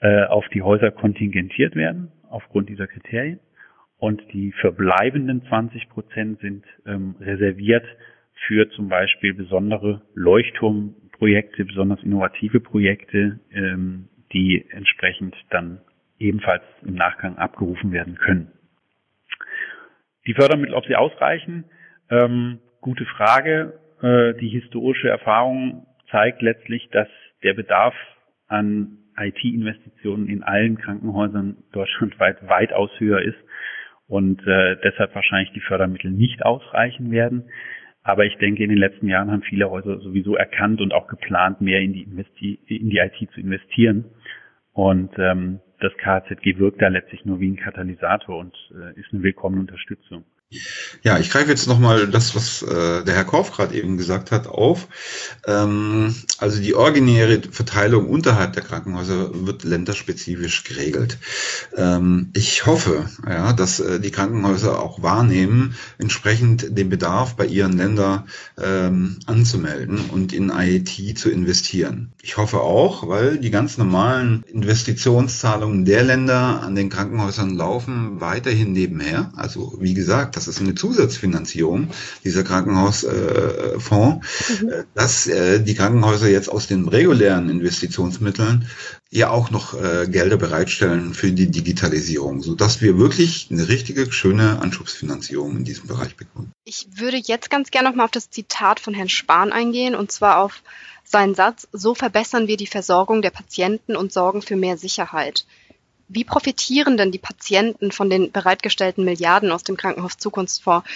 äh, 0.02 0.24
auf 0.24 0.46
die 0.48 0.62
Häuser 0.62 0.90
kontingentiert 0.90 1.74
werden 1.74 2.12
aufgrund 2.28 2.68
dieser 2.68 2.86
Kriterien 2.86 3.40
und 3.98 4.20
die 4.32 4.50
verbleibenden 4.50 5.44
20 5.46 5.88
Prozent 5.88 6.40
sind 6.40 6.64
ähm, 6.86 7.14
reserviert 7.20 7.86
für 8.48 8.68
zum 8.70 8.88
Beispiel 8.88 9.32
besondere 9.32 10.02
Leuchtturmprojekte, 10.14 11.64
besonders 11.64 12.02
innovative 12.02 12.58
Projekte, 12.58 13.38
ähm, 13.52 14.08
die 14.32 14.66
entsprechend 14.70 15.36
dann 15.50 15.80
ebenfalls 16.18 16.64
im 16.84 16.94
Nachgang 16.94 17.38
abgerufen 17.38 17.92
werden 17.92 18.16
können. 18.16 18.50
Die 20.26 20.34
Fördermittel, 20.34 20.74
ob 20.74 20.84
sie 20.86 20.96
ausreichen, 20.96 21.64
ähm, 22.10 22.58
gute 22.80 23.04
Frage. 23.04 23.78
Äh, 24.02 24.34
die 24.34 24.48
historische 24.48 25.10
Erfahrung 25.10 25.86
zeigt 26.10 26.42
letztlich, 26.42 26.88
dass 26.90 27.08
der 27.44 27.54
Bedarf 27.54 27.94
an 28.48 28.98
IT-Investitionen 29.16 30.28
in 30.28 30.42
allen 30.42 30.78
Krankenhäusern 30.78 31.56
deutschlandweit 31.72 32.48
weitaus 32.48 32.90
höher 32.98 33.22
ist 33.22 33.38
und 34.08 34.46
äh, 34.46 34.76
deshalb 34.82 35.14
wahrscheinlich 35.14 35.52
die 35.52 35.60
Fördermittel 35.60 36.10
nicht 36.10 36.44
ausreichen 36.44 37.10
werden. 37.10 37.44
Aber 38.02 38.24
ich 38.24 38.36
denke, 38.38 38.64
in 38.64 38.70
den 38.70 38.78
letzten 38.78 39.08
Jahren 39.08 39.30
haben 39.30 39.42
viele 39.42 39.70
Häuser 39.70 40.00
sowieso 40.00 40.34
erkannt 40.34 40.80
und 40.80 40.92
auch 40.92 41.06
geplant, 41.06 41.60
mehr 41.60 41.80
in 41.80 41.92
die, 41.92 42.02
Investi 42.02 42.58
in 42.66 42.90
die 42.90 42.98
IT 42.98 43.30
zu 43.32 43.40
investieren. 43.40 44.06
Und 44.72 45.10
ähm, 45.18 45.60
das 45.80 45.92
KZG 45.98 46.58
wirkt 46.58 46.82
da 46.82 46.88
letztlich 46.88 47.24
nur 47.24 47.40
wie 47.40 47.50
ein 47.50 47.56
Katalysator 47.56 48.38
und 48.38 48.54
äh, 48.72 48.98
ist 48.98 49.12
eine 49.12 49.22
willkommene 49.22 49.60
Unterstützung. 49.60 50.24
Ja, 51.02 51.18
ich 51.18 51.30
greife 51.30 51.50
jetzt 51.50 51.66
nochmal 51.66 52.08
das, 52.08 52.34
was 52.34 52.62
äh, 52.62 53.04
der 53.04 53.14
Herr 53.14 53.24
Korf 53.24 53.52
gerade 53.52 53.74
eben 53.74 53.96
gesagt 53.96 54.30
hat, 54.30 54.46
auf. 54.46 54.88
Ähm, 55.46 56.14
also 56.38 56.60
die 56.60 56.74
originäre 56.74 57.40
Verteilung 57.50 58.08
unterhalb 58.08 58.52
der 58.52 58.62
Krankenhäuser 58.62 59.46
wird 59.46 59.64
länderspezifisch 59.64 60.64
geregelt. 60.64 61.18
Ähm, 61.76 62.30
ich 62.34 62.66
hoffe, 62.66 63.06
ja, 63.26 63.52
dass 63.52 63.80
äh, 63.80 64.00
die 64.00 64.10
Krankenhäuser 64.10 64.80
auch 64.80 65.02
wahrnehmen, 65.02 65.74
entsprechend 65.98 66.76
den 66.76 66.90
Bedarf 66.90 67.34
bei 67.34 67.46
ihren 67.46 67.76
Ländern 67.76 68.24
ähm, 68.62 69.18
anzumelden 69.26 70.10
und 70.10 70.32
in 70.32 70.50
IET 70.50 71.18
zu 71.18 71.30
investieren. 71.30 72.12
Ich 72.22 72.36
hoffe 72.36 72.60
auch, 72.60 73.08
weil 73.08 73.38
die 73.38 73.50
ganz 73.50 73.78
normalen 73.78 74.44
Investitionszahlungen 74.44 75.84
der 75.84 76.04
Länder 76.04 76.62
an 76.62 76.74
den 76.74 76.90
Krankenhäusern 76.90 77.56
laufen 77.56 78.20
weiterhin 78.20 78.72
nebenher. 78.72 79.32
Also 79.36 79.76
wie 79.80 79.94
gesagt, 79.94 80.36
das 80.46 80.56
ist 80.56 80.60
eine 80.60 80.74
Zusatzfinanzierung 80.74 81.90
dieser 82.24 82.44
Krankenhausfonds, 82.44 83.06
äh, 83.06 84.62
mhm. 84.62 84.68
Äh, 84.68 84.84
dass 84.94 85.26
äh, 85.26 85.60
die 85.60 85.74
Krankenhäuser 85.74 86.28
jetzt 86.28 86.48
aus 86.48 86.66
den 86.66 86.88
regulären 86.88 87.48
Investitionsmitteln 87.48 88.66
ja 89.10 89.30
auch 89.30 89.50
noch 89.50 89.74
äh, 89.74 90.06
Gelder 90.08 90.38
bereitstellen 90.38 91.12
für 91.12 91.30
die 91.32 91.50
Digitalisierung, 91.50 92.42
so 92.42 92.54
dass 92.54 92.80
wir 92.80 92.98
wirklich 92.98 93.48
eine 93.50 93.68
richtige, 93.68 94.10
schöne 94.10 94.60
Anschubsfinanzierung 94.60 95.58
in 95.58 95.64
diesem 95.64 95.86
Bereich 95.86 96.16
bekommen. 96.16 96.52
Ich 96.64 96.88
würde 96.96 97.18
jetzt 97.18 97.50
ganz 97.50 97.70
gerne 97.70 97.90
noch 97.90 97.96
mal 97.96 98.04
auf 98.04 98.10
das 98.10 98.30
Zitat 98.30 98.80
von 98.80 98.94
Herrn 98.94 99.10
Spahn 99.10 99.52
eingehen, 99.52 99.94
und 99.94 100.10
zwar 100.10 100.38
auf 100.42 100.62
seinen 101.04 101.34
Satz, 101.34 101.68
so 101.72 101.94
verbessern 101.94 102.48
wir 102.48 102.56
die 102.56 102.66
Versorgung 102.66 103.22
der 103.22 103.30
Patienten 103.30 103.96
und 103.96 104.12
sorgen 104.12 104.40
für 104.40 104.56
mehr 104.56 104.78
Sicherheit. 104.78 105.44
Wie 106.14 106.24
profitieren 106.24 106.96
denn 106.96 107.10
die 107.10 107.18
Patienten 107.18 107.90
von 107.90 108.10
den 108.10 108.32
bereitgestellten 108.32 109.04
Milliarden 109.04 109.50
aus 109.50 109.62
dem 109.62 109.76
Krankenhaus 109.76 110.18
Zukunftsfonds? 110.18 110.86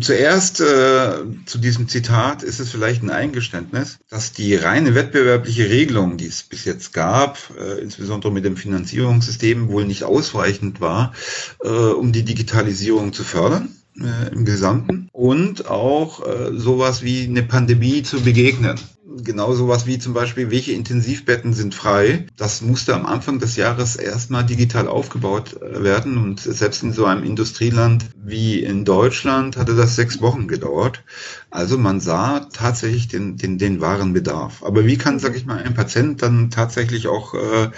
Zuerst 0.00 0.60
äh, 0.60 1.12
zu 1.46 1.58
diesem 1.58 1.88
Zitat 1.88 2.42
ist 2.42 2.60
es 2.60 2.70
vielleicht 2.70 3.02
ein 3.02 3.10
Eingeständnis, 3.10 3.98
dass 4.10 4.32
die 4.32 4.54
reine 4.54 4.94
wettbewerbliche 4.94 5.70
Regelung, 5.70 6.18
die 6.18 6.26
es 6.26 6.42
bis 6.42 6.64
jetzt 6.64 6.92
gab, 6.92 7.38
äh, 7.58 7.80
insbesondere 7.80 8.32
mit 8.32 8.44
dem 8.44 8.56
Finanzierungssystem, 8.56 9.68
wohl 9.68 9.86
nicht 9.86 10.04
ausreichend 10.04 10.80
war, 10.80 11.14
äh, 11.62 11.68
um 11.68 12.12
die 12.12 12.24
Digitalisierung 12.24 13.12
zu 13.12 13.24
fördern 13.24 13.74
äh, 14.00 14.32
im 14.32 14.44
Gesamten 14.44 15.08
und 15.12 15.66
auch 15.66 16.26
äh, 16.26 16.52
sowas 16.54 17.02
wie 17.02 17.24
eine 17.24 17.42
Pandemie 17.42 18.02
zu 18.02 18.20
begegnen 18.20 18.78
genau 19.24 19.54
sowas 19.54 19.86
wie 19.86 19.98
zum 19.98 20.14
Beispiel, 20.14 20.50
welche 20.50 20.72
Intensivbetten 20.72 21.52
sind 21.52 21.74
frei. 21.74 22.26
Das 22.36 22.62
musste 22.62 22.94
am 22.94 23.06
Anfang 23.06 23.38
des 23.38 23.56
Jahres 23.56 23.96
erstmal 23.96 24.44
digital 24.44 24.88
aufgebaut 24.88 25.60
äh, 25.60 25.82
werden 25.82 26.18
und 26.18 26.40
selbst 26.40 26.82
in 26.82 26.92
so 26.92 27.04
einem 27.04 27.24
Industrieland 27.24 28.06
wie 28.16 28.62
in 28.62 28.84
Deutschland 28.84 29.56
hatte 29.56 29.74
das 29.74 29.96
sechs 29.96 30.20
Wochen 30.20 30.48
gedauert. 30.48 31.02
Also 31.50 31.78
man 31.78 32.00
sah 32.00 32.40
tatsächlich 32.52 33.08
den, 33.08 33.36
den, 33.36 33.58
den 33.58 33.80
wahren 33.80 34.12
Bedarf. 34.12 34.62
Aber 34.62 34.84
wie 34.84 34.98
kann, 34.98 35.18
sag 35.18 35.34
ich 35.34 35.46
mal, 35.46 35.62
ein 35.62 35.74
Patient 35.74 36.22
dann 36.22 36.50
tatsächlich 36.50 37.08
auch 37.08 37.34
äh, 37.34 37.70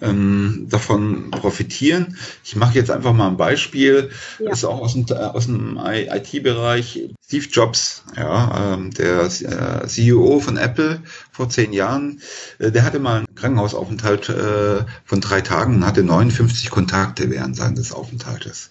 ähm, 0.00 0.66
davon 0.70 1.30
profitieren? 1.30 2.16
Ich 2.42 2.56
mache 2.56 2.74
jetzt 2.74 2.90
einfach 2.90 3.12
mal 3.12 3.28
ein 3.28 3.36
Beispiel. 3.36 4.10
Ja. 4.38 4.48
Das 4.48 4.58
ist 4.58 4.64
auch 4.64 4.80
aus 4.80 4.94
dem, 4.94 5.06
aus 5.10 5.46
dem 5.46 5.78
IT-Bereich. 5.78 7.10
Steve 7.24 7.46
Jobs, 7.50 8.04
ja, 8.16 8.74
ähm, 8.74 8.90
der 8.92 9.24
äh, 9.24 9.86
CEO 9.86 10.40
von 10.40 10.56
Apple 10.56 10.87
vor 11.30 11.48
zehn 11.48 11.72
Jahren, 11.72 12.20
äh, 12.58 12.70
der 12.70 12.84
hatte 12.84 12.98
mal 12.98 13.18
einen 13.18 13.34
Krankenhausaufenthalt 13.34 14.28
äh, 14.28 14.84
von 15.04 15.20
drei 15.20 15.40
Tagen 15.40 15.76
und 15.76 15.86
hatte 15.86 16.02
59 16.02 16.70
Kontakte 16.70 17.30
während 17.30 17.56
seines 17.56 17.92
Aufenthaltes. 17.92 18.70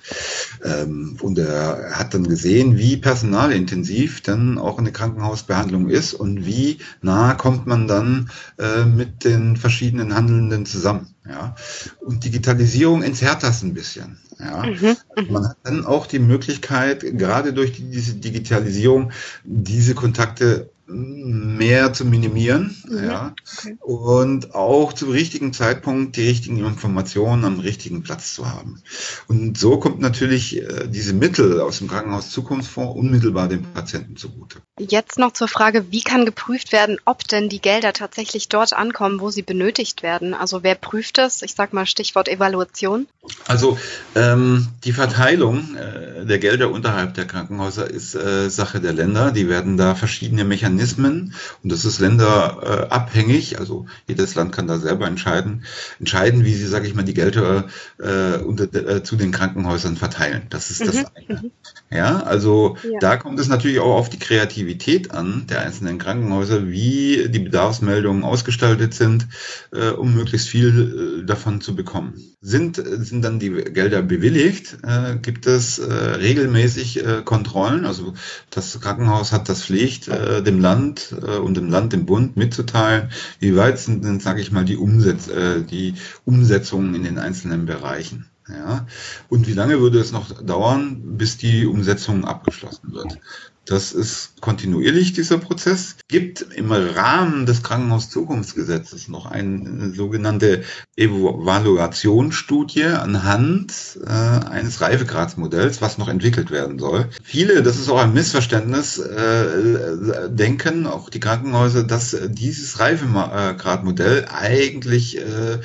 Ähm, 0.64 1.18
und 1.22 1.38
er 1.38 1.92
hat 1.94 2.14
dann 2.14 2.28
gesehen, 2.28 2.78
wie 2.78 2.98
personalintensiv 2.98 4.22
dann 4.22 4.58
auch 4.58 4.78
eine 4.78 4.92
Krankenhausbehandlung 4.92 5.90
ist 5.90 6.14
und 6.14 6.46
wie 6.46 6.80
nah 7.02 7.34
kommt 7.34 7.68
man 7.68 7.88
dann 7.88 8.30
äh, 8.60 8.86
mit 8.86 9.24
den 9.24 9.58
verschiedenen 9.58 10.16
Handelnden 10.16 10.66
zusammen. 10.66 11.14
Ja. 11.28 11.56
Und 12.00 12.24
Digitalisierung 12.24 13.04
entzerrt 13.04 13.44
das 13.44 13.62
ein 13.62 13.74
bisschen. 13.74 14.18
Ja. 14.40 14.66
Mhm, 14.66 14.98
mhm, 15.16 15.32
Man 15.32 15.50
hat 15.50 15.58
dann 15.64 15.86
auch 15.86 16.08
die 16.08 16.20
Möglichkeit, 16.20 17.02
gerade 17.18 17.54
durch 17.54 17.74
die, 17.74 17.90
diese 17.90 18.16
Digitalisierung, 18.16 19.12
diese 19.44 19.96
Kontakte 19.96 20.70
mehr 20.88 21.92
zu 21.92 22.06
minimieren 22.06 22.76
mhm. 22.88 23.04
ja, 23.04 23.36
okay. 23.58 23.78
und 23.82 24.56
auch 24.56 24.94
zum 24.94 25.10
richtigen 25.12 25.52
Zeitpunkt 25.52 26.16
die 26.16 26.28
richtigen 26.28 26.58
Informationen 26.66 27.44
am 27.44 27.60
richtigen 27.60 28.04
Platz 28.04 28.34
zu 28.34 28.50
haben. 28.50 28.82
Und 29.28 29.58
so 29.58 29.78
kommt 29.80 30.00
natürlich 30.00 30.58
äh, 30.58 30.88
diese 30.88 31.14
Mittel 31.14 31.60
aus 31.60 31.80
dem 31.80 31.90
Krankenhaus 31.90 32.32
Zukunftsfonds 32.32 32.98
unmittelbar 32.98 33.50
dem 33.50 33.64
Patienten 33.64 34.16
zugute. 34.16 34.60
Jetzt 34.80 35.20
noch 35.20 35.34
zur 35.34 35.50
Frage, 35.50 35.92
wie 35.92 36.04
kann 36.04 36.26
geprüft 36.26 36.72
werden, 36.72 36.98
ob 37.04 37.28
denn 37.28 37.50
die 37.50 37.62
Gelder 37.62 37.92
tatsächlich 37.92 38.48
dort 38.48 38.74
ankommen, 38.74 39.20
wo 39.20 39.30
sie 39.30 39.42
benötigt 39.42 40.04
werden? 40.04 40.34
Also 40.34 40.64
wer 40.64 40.76
prüft 40.76 41.18
das? 41.18 41.42
Ich 41.42 41.54
sage 41.54 41.76
mal 41.76 41.86
Stichwort 41.86 42.30
Evaluation. 42.30 43.08
Also 43.46 43.78
ähm, 44.16 44.70
die 44.86 44.94
Verteilung 44.94 45.76
äh, 45.76 46.26
der 46.26 46.40
Gelder 46.40 46.72
unterhalb 46.72 47.16
der 47.16 47.26
Krankenhäuser 47.26 47.90
ist 47.90 48.16
äh, 48.16 48.50
Sache 48.50 48.80
der 48.80 48.94
Länder. 48.94 49.32
Die 49.32 49.50
werden 49.50 49.76
da 49.76 49.94
verschiedene 49.96 50.46
Mechanismen 50.46 50.77
Mechanismen 50.78 51.34
und 51.64 51.72
das 51.72 51.86
ist 51.86 52.00
länderabhängig. 52.00 53.60
Also 53.60 53.88
jedes 54.08 54.36
Land 54.36 54.52
kann 54.52 54.68
da 54.68 54.78
selber 54.78 55.08
entscheiden, 55.08 55.64
entscheiden, 56.00 56.46
wie 56.46 56.54
sie, 56.54 56.68
sage 56.68 56.88
ich 56.88 56.96
mal, 56.96 57.04
die 57.04 57.14
Gelder 57.14 57.68
äh, 58.00 58.38
unter, 58.38 58.74
äh, 58.74 59.04
zu 59.04 59.16
den 59.16 59.32
Krankenhäusern 59.32 59.98
verteilen. 59.98 60.44
Das 60.50 60.70
ist 60.70 60.82
das 60.82 60.96
mhm. 60.96 61.06
eine. 61.16 61.52
Ja, 61.90 62.20
also 62.20 62.76
ja. 62.84 63.00
da 63.00 63.16
kommt 63.16 63.40
es 63.40 63.48
natürlich 63.48 63.80
auch 63.80 63.96
auf 63.96 64.10
die 64.10 64.20
Kreativität 64.20 65.12
an 65.12 65.48
der 65.48 65.62
einzelnen 65.62 65.98
Krankenhäuser, 65.98 66.68
wie 66.68 67.30
die 67.30 67.40
Bedarfsmeldungen 67.40 68.24
ausgestaltet 68.24 68.94
sind, 68.94 69.28
äh, 69.72 69.90
um 69.92 70.14
möglichst 70.14 70.50
viel 70.50 71.22
äh, 71.22 71.26
davon 71.26 71.62
zu 71.62 71.76
bekommen. 71.76 72.16
Sind, 72.42 72.76
sind 72.76 73.24
dann 73.24 73.40
die 73.40 73.50
Gelder 73.50 74.02
bewilligt, 74.02 74.78
äh, 74.84 75.16
gibt 75.16 75.48
es 75.48 75.80
äh, 75.80 75.94
regelmäßig 75.94 77.04
Kontrollen. 77.26 77.86
Also 77.86 78.14
das 78.50 78.80
Krankenhaus 78.80 79.32
hat 79.32 79.50
das 79.50 79.64
Pflicht, 79.64 80.08
dem 80.08 80.60
Land 80.60 80.67
äh, 80.68 81.38
und 81.38 81.58
dem 81.58 81.70
Land, 81.70 81.94
dem 81.94 82.06
Bund 82.06 82.38
mitzuteilen, 82.38 83.10
wie 83.40 83.56
weit 83.56 83.80
sind 83.80 84.04
denn, 84.04 84.20
sage 84.20 84.42
ich 84.42 84.52
mal, 84.52 84.66
die, 84.66 84.78
Umsetz 84.78 85.28
äh, 85.28 85.64
die 85.64 85.96
Umsetzungen 86.26 86.96
in 86.96 87.04
den 87.04 87.20
einzelnen 87.20 87.66
Bereichen. 87.66 88.28
Ja, 88.50 88.88
und 89.28 89.48
wie 89.48 89.54
lange 89.54 89.82
würde 89.82 90.00
es 90.00 90.14
noch 90.14 90.42
dauern, 90.42 91.18
bis 91.18 91.38
die 91.38 91.66
Umsetzung 91.66 92.24
abgeschlossen 92.24 92.94
wird? 92.94 93.20
Das 93.68 93.92
ist 93.92 94.40
kontinuierlich 94.40 95.12
dieser 95.14 95.38
Prozess. 95.38 95.98
Gibt 96.08 96.42
im 96.56 96.72
Rahmen 96.72 97.46
des 97.46 97.64
Krankenhauszukunftsgesetzes 97.64 99.10
noch 99.10 99.26
eine 99.26 99.92
sogenannte 99.94 100.64
Evaluationsstudie 100.96 102.86
anhand 102.86 104.00
äh, 104.06 104.10
eines 104.10 104.80
Reifegradsmodells, 104.80 105.82
was 105.82 105.98
noch 105.98 106.08
entwickelt 106.08 106.50
werden 106.50 106.80
soll. 106.80 107.10
Viele, 107.22 107.62
das 107.62 107.78
ist 107.78 107.90
auch 107.90 108.00
ein 108.00 108.14
Missverständnis, 108.14 109.00
äh, 109.00 110.30
denken, 110.30 110.88
auch 110.88 111.10
die 111.10 111.20
Krankenhäuser, 111.20 111.84
dass 111.84 112.16
dieses 112.30 112.80
Reifegradmodell 112.80 114.28
eigentlich 114.34 115.18
äh, 115.18 115.60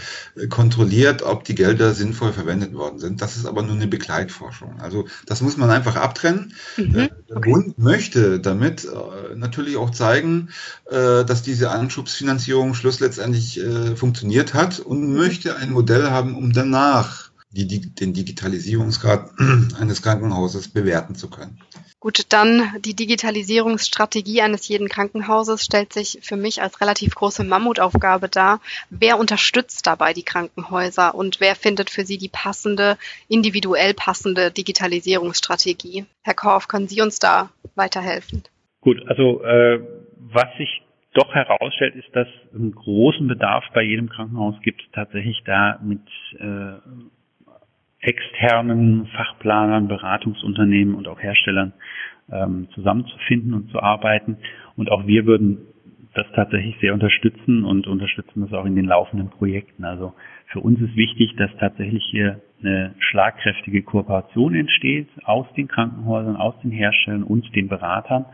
kontrolliert, 0.49 1.23
ob 1.23 1.45
die 1.45 1.55
Gelder 1.55 1.95
sinnvoll 1.95 2.33
verwendet 2.33 2.75
worden 2.75 2.99
sind. 2.99 3.23
Das 3.23 3.37
ist 3.37 3.47
aber 3.47 3.63
nur 3.63 3.77
eine 3.77 3.87
Begleitforschung. 3.87 4.81
Also 4.81 5.07
das 5.27 5.41
muss 5.41 5.57
man 5.57 5.71
einfach 5.71 5.95
abtrennen. 5.95 6.55
Mhm, 6.77 6.99
äh, 6.99 7.09
der 7.33 7.39
okay. 7.39 7.51
Bund 7.51 7.79
möchte 7.79 8.41
damit 8.41 8.85
äh, 8.85 9.35
natürlich 9.35 9.77
auch 9.77 9.91
zeigen, 9.91 10.51
äh, 10.91 11.25
dass 11.25 11.43
diese 11.43 11.71
Anschubsfinanzierung 11.71 12.75
Schluss 12.75 13.01
letztendlich 13.01 13.59
äh, 13.59 13.97
funktioniert 13.97 14.53
hat 14.53 14.81
und 14.81 15.01
mhm. 15.09 15.17
möchte 15.17 15.57
ein 15.57 15.73
Modell 15.73 16.11
haben, 16.11 16.37
um 16.37 16.53
danach 16.53 17.32
die, 17.53 17.67
die, 17.67 17.95
den 17.95 18.13
Digitalisierungsgrad 18.13 19.31
eines 19.81 20.03
Krankenhauses 20.03 20.69
bewerten 20.69 21.15
zu 21.15 21.31
können. 21.31 21.59
Gut, 22.01 22.33
dann 22.33 22.73
die 22.81 22.97
Digitalisierungsstrategie 22.97 24.43
eines 24.43 24.67
jeden 24.67 24.89
Krankenhauses 24.89 25.65
stellt 25.65 25.93
sich 25.93 26.19
für 26.23 26.37
mich 26.37 26.61
als 26.61 26.81
relativ 26.81 27.15
große 27.15 27.45
Mammutaufgabe 27.45 28.29
dar. 28.29 28.61
Wer 28.91 29.19
unterstützt 29.19 29.87
dabei 29.87 30.13
die 30.13 30.25
Krankenhäuser 30.25 31.15
und 31.15 31.41
wer 31.41 31.55
findet 31.55 31.91
für 31.91 32.05
sie 32.05 32.19
die 32.19 32.29
passende, 32.29 32.97
individuell 33.29 33.95
passende 33.95 34.51
Digitalisierungsstrategie? 34.51 36.07
Herr 36.25 36.35
Korf, 36.35 36.67
können 36.67 36.89
Sie 36.89 37.01
uns 37.01 37.21
da 37.21 37.51
weiterhelfen? 37.77 38.43
Gut, 38.81 39.01
also 39.07 39.45
äh, 39.45 39.81
was 40.17 40.49
sich 40.59 40.83
doch 41.15 41.33
herausstellt, 41.35 41.95
ist, 41.95 42.09
dass 42.15 42.27
es 42.27 42.55
einen 42.55 42.75
großen 42.75 43.29
Bedarf 43.29 43.65
bei 43.75 43.83
jedem 43.83 44.09
Krankenhaus 44.09 44.55
gibt, 44.63 44.83
tatsächlich 44.93 45.43
da 45.45 45.79
mit 45.83 46.01
äh, 46.41 46.79
externen 48.03 49.07
Fachplanern, 49.07 49.89
Beratungsunternehmen 49.89 50.95
und 50.95 51.09
auch 51.09 51.21
Herstellern 51.21 51.73
ähm, 52.31 52.69
zusammenzufinden 52.75 53.55
und 53.55 53.71
zu 53.71 53.81
arbeiten. 53.81 54.37
Und 54.77 54.91
auch 54.91 55.07
wir 55.07 55.25
würden 55.25 55.59
das 56.15 56.27
tatsächlich 56.35 56.77
sehr 56.81 56.93
unterstützen 56.93 57.65
und 57.65 57.87
unterstützen 57.87 58.43
das 58.43 58.53
auch 58.53 58.67
in 58.67 58.77
den 58.77 58.85
laufenden 58.85 59.31
Projekten. 59.31 59.85
Also 59.85 60.13
für 60.47 60.61
uns 60.61 60.81
ist 60.81 60.95
wichtig, 60.97 61.35
dass 61.37 61.51
tatsächlich 61.59 62.05
hier 62.11 62.41
eine 62.61 62.95
schlagkräftige 62.99 63.83
Kooperation 63.83 64.55
entsteht 64.55 65.09
aus 65.25 65.47
den 65.57 65.69
Krankenhäusern, 65.69 66.37
aus 66.37 66.55
den 66.63 66.71
Herstellern 66.71 67.23
und 67.23 67.55
den 67.57 67.69
Beratern, 67.69 68.27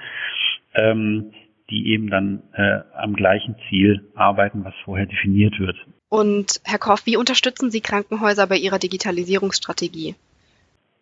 ähm, 0.75 1.31
die 1.71 1.89
eben 1.93 2.09
dann 2.11 2.43
äh, 2.55 2.81
am 2.97 3.15
gleichen 3.15 3.55
Ziel 3.69 4.09
arbeiten, 4.15 4.65
was 4.65 4.75
vorher 4.85 5.07
definiert 5.07 5.59
wird. 5.61 5.77
Und 6.09 6.61
Herr 6.65 6.79
Koff, 6.79 7.05
wie 7.07 7.17
unterstützen 7.17 7.71
Sie 7.71 7.81
Krankenhäuser 7.81 8.47
bei 8.47 8.57
ihrer 8.57 8.79
Digitalisierungsstrategie? 8.79 10.15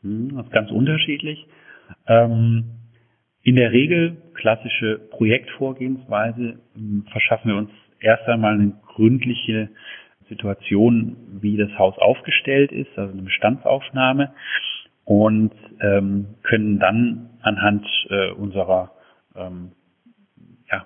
Hm, 0.02 0.36
das 0.36 0.46
ist 0.46 0.52
ganz 0.52 0.70
unterschiedlich. 0.70 1.46
Ähm, 2.06 2.64
in 3.42 3.54
der 3.56 3.70
Regel 3.70 4.16
klassische 4.34 4.98
Projektvorgehensweise 5.10 6.58
ähm, 6.76 7.06
verschaffen 7.12 7.50
wir 7.50 7.56
uns 7.56 7.70
erst 8.00 8.25
einmal 8.26 8.54
eine 8.54 8.72
gründliche 8.94 9.68
Situation, 10.28 11.16
wie 11.40 11.56
das 11.56 11.70
Haus 11.78 11.96
aufgestellt 11.98 12.72
ist, 12.72 12.90
also 12.96 13.12
eine 13.12 13.22
Bestandsaufnahme 13.22 14.32
und 15.04 15.52
ähm, 15.80 16.34
können 16.42 16.80
dann 16.80 17.30
anhand 17.42 17.86
äh, 18.10 18.32
unserer 18.32 18.90
ähm, 19.36 19.70
ja, 20.70 20.84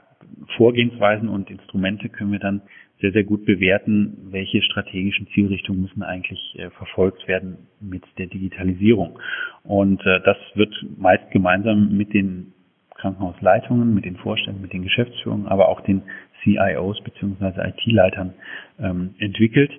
Vorgehensweisen 0.58 1.30
und 1.30 1.48
Instrumente 1.48 2.10
können 2.10 2.32
wir 2.32 2.38
dann 2.38 2.60
sehr, 3.00 3.12
sehr 3.12 3.24
gut 3.24 3.44
bewerten, 3.44 4.28
welche 4.30 4.62
strategischen 4.62 5.26
Zielrichtungen 5.28 5.82
müssen 5.82 6.02
eigentlich 6.02 6.54
äh, 6.58 6.70
verfolgt 6.70 7.26
werden 7.28 7.68
mit 7.80 8.02
der 8.18 8.26
Digitalisierung. 8.26 9.18
Und 9.64 10.00
äh, 10.06 10.20
das 10.24 10.36
wird 10.54 10.74
meist 10.96 11.30
gemeinsam 11.30 11.96
mit 11.96 12.12
den 12.12 12.52
Krankenhausleitungen, 12.96 13.94
mit 13.94 14.04
den 14.04 14.16
Vorständen, 14.16 14.60
mit 14.60 14.72
den 14.72 14.82
Geschäftsführungen, 14.82 15.46
aber 15.46 15.68
auch 15.68 15.80
den 15.80 16.02
CIOs 16.42 17.02
beziehungsweise 17.02 17.62
IT-Leitern 17.62 18.34
ähm, 18.78 19.14
entwickelt. 19.18 19.72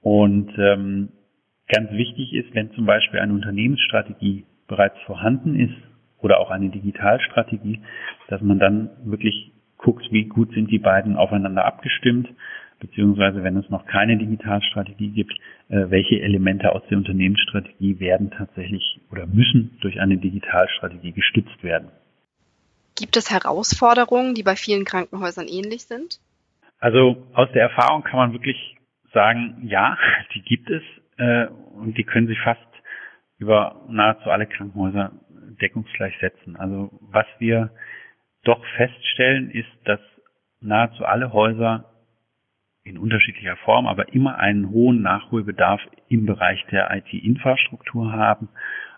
Und 0.00 0.50
ähm, 0.58 1.10
ganz 1.68 1.90
wichtig 1.92 2.32
ist, 2.32 2.54
wenn 2.54 2.72
zum 2.72 2.86
Beispiel 2.86 3.20
eine 3.20 3.32
Unternehmensstrategie 3.32 4.44
bereits 4.66 4.98
vorhanden 5.06 5.58
ist 5.58 5.74
oder 6.20 6.40
auch 6.40 6.50
eine 6.50 6.70
Digitalstrategie, 6.70 7.80
dass 8.28 8.40
man 8.40 8.58
dann 8.58 8.90
wirklich 9.04 9.52
guckt, 9.84 10.10
wie 10.10 10.24
gut 10.24 10.52
sind 10.54 10.70
die 10.70 10.78
beiden 10.78 11.16
aufeinander 11.16 11.66
abgestimmt, 11.66 12.28
beziehungsweise 12.80 13.44
wenn 13.44 13.56
es 13.56 13.68
noch 13.68 13.86
keine 13.86 14.16
Digitalstrategie 14.16 15.10
gibt, 15.10 15.32
äh, 15.68 15.90
welche 15.90 16.20
Elemente 16.20 16.72
aus 16.72 16.82
der 16.88 16.98
Unternehmensstrategie 16.98 18.00
werden 18.00 18.30
tatsächlich 18.30 19.00
oder 19.12 19.26
müssen 19.26 19.76
durch 19.82 20.00
eine 20.00 20.16
Digitalstrategie 20.16 21.12
gestützt 21.12 21.62
werden. 21.62 21.88
Gibt 22.96 23.16
es 23.16 23.30
Herausforderungen, 23.30 24.34
die 24.34 24.42
bei 24.42 24.56
vielen 24.56 24.84
Krankenhäusern 24.84 25.48
ähnlich 25.48 25.84
sind? 25.84 26.18
Also 26.78 27.26
aus 27.34 27.48
der 27.52 27.62
Erfahrung 27.62 28.04
kann 28.04 28.18
man 28.18 28.32
wirklich 28.32 28.76
sagen, 29.12 29.62
ja, 29.64 29.98
die 30.34 30.42
gibt 30.42 30.70
es 30.70 30.82
äh, 31.18 31.46
und 31.76 31.98
die 31.98 32.04
können 32.04 32.26
sich 32.26 32.40
fast 32.40 32.60
über 33.38 33.84
nahezu 33.88 34.30
alle 34.30 34.46
Krankenhäuser 34.46 35.12
deckungsgleich 35.60 36.14
setzen. 36.20 36.56
Also 36.56 36.90
was 37.00 37.26
wir 37.38 37.70
doch 38.44 38.64
feststellen, 38.76 39.50
ist, 39.50 39.68
dass 39.84 40.00
nahezu 40.60 41.04
alle 41.04 41.32
Häuser 41.32 41.90
in 42.84 42.98
unterschiedlicher 42.98 43.56
Form, 43.56 43.86
aber 43.86 44.12
immer 44.12 44.38
einen 44.38 44.70
hohen 44.70 45.02
Nachholbedarf 45.02 45.80
im 46.08 46.26
Bereich 46.26 46.64
der 46.70 46.94
IT-Infrastruktur 46.94 48.12
haben 48.12 48.48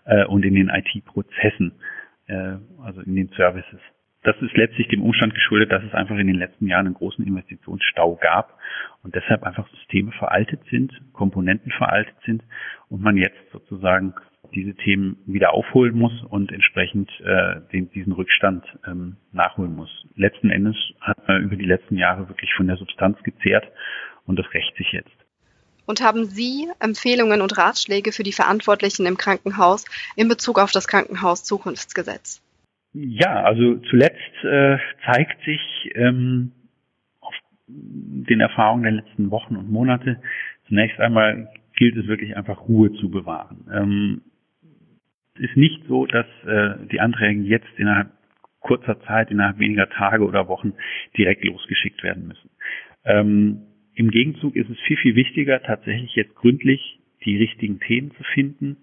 äh, 0.05 0.25
und 0.25 0.43
in 0.43 0.55
den 0.55 0.69
IT-Prozessen, 0.69 1.71
äh, 2.27 2.57
also 2.83 3.01
in 3.01 3.15
den 3.15 3.29
Services. 3.29 3.79
Das 4.23 4.35
ist 4.41 4.57
letztlich 4.57 4.89
dem 4.89 5.01
Umstand 5.01 5.33
geschuldet, 5.33 5.71
dass 5.71 5.83
es 5.83 5.93
einfach 5.93 6.17
in 6.17 6.27
den 6.27 6.35
letzten 6.35 6.67
Jahren 6.67 6.87
einen 6.87 6.95
großen 6.95 7.25
Investitionsstau 7.25 8.15
gab 8.15 8.57
und 9.03 9.15
deshalb 9.15 9.43
einfach 9.43 9.69
Systeme 9.69 10.11
veraltet 10.11 10.59
sind, 10.69 10.91
Komponenten 11.13 11.71
veraltet 11.71 12.15
sind 12.25 12.43
und 12.89 13.01
man 13.01 13.15
jetzt 13.15 13.39
sozusagen 13.53 14.13
diese 14.53 14.75
Themen 14.75 15.17
wieder 15.25 15.53
aufholen 15.53 15.97
muss 15.97 16.23
und 16.23 16.51
entsprechend 16.51 17.09
äh, 17.21 17.61
den, 17.71 17.89
diesen 17.91 18.13
Rückstand 18.13 18.65
ähm, 18.85 19.17
nachholen 19.31 19.75
muss. 19.75 19.89
Letzten 20.15 20.49
Endes 20.49 20.75
hat 21.01 21.27
man 21.27 21.43
über 21.43 21.55
die 21.55 21.65
letzten 21.65 21.97
Jahre 21.97 22.29
wirklich 22.29 22.53
von 22.55 22.67
der 22.67 22.77
Substanz 22.77 23.21
gezehrt 23.23 23.65
und 24.25 24.37
das 24.37 24.45
rächt 24.53 24.75
sich 24.77 24.91
jetzt. 24.91 25.11
Und 25.85 26.01
haben 26.01 26.25
Sie 26.25 26.67
Empfehlungen 26.79 27.41
und 27.41 27.57
Ratschläge 27.57 28.11
für 28.11 28.23
die 28.23 28.33
Verantwortlichen 28.33 29.05
im 29.05 29.17
Krankenhaus 29.17 29.85
in 30.15 30.27
Bezug 30.27 30.59
auf 30.59 30.71
das 30.71 30.87
Krankenhaus-Zukunftsgesetz? 30.87 32.41
Ja, 32.93 33.43
also 33.43 33.77
zuletzt 33.89 34.43
äh, 34.43 34.77
zeigt 35.05 35.43
sich 35.45 35.61
ähm, 35.95 36.51
auf 37.21 37.33
den 37.67 38.41
Erfahrungen 38.41 38.83
der 38.83 38.91
letzten 38.93 39.31
Wochen 39.31 39.55
und 39.55 39.71
Monate 39.71 40.21
zunächst 40.67 40.99
einmal 40.99 41.49
gilt 41.77 41.95
es 41.95 42.07
wirklich 42.07 42.35
einfach 42.35 42.67
Ruhe 42.67 42.91
zu 42.93 43.09
bewahren. 43.09 43.67
Ähm, 43.71 44.21
ist 45.39 45.55
nicht 45.55 45.83
so, 45.87 46.05
dass 46.05 46.25
äh, 46.45 46.75
die 46.91 46.99
Anträge 46.99 47.41
jetzt 47.41 47.67
innerhalb 47.77 48.11
kurzer 48.59 48.99
Zeit, 49.01 49.31
innerhalb 49.31 49.59
weniger 49.59 49.89
Tage 49.89 50.25
oder 50.25 50.47
Wochen 50.47 50.73
direkt 51.17 51.43
losgeschickt 51.43 52.03
werden 52.03 52.27
müssen. 52.27 52.49
Ähm, 53.05 53.61
Im 53.95 54.11
Gegenzug 54.11 54.55
ist 54.55 54.69
es 54.69 54.79
viel, 54.81 54.97
viel 54.97 55.15
wichtiger, 55.15 55.61
tatsächlich 55.61 56.15
jetzt 56.15 56.35
gründlich 56.35 56.99
die 57.23 57.37
richtigen 57.37 57.79
Themen 57.79 58.11
zu 58.11 58.23
finden, 58.33 58.77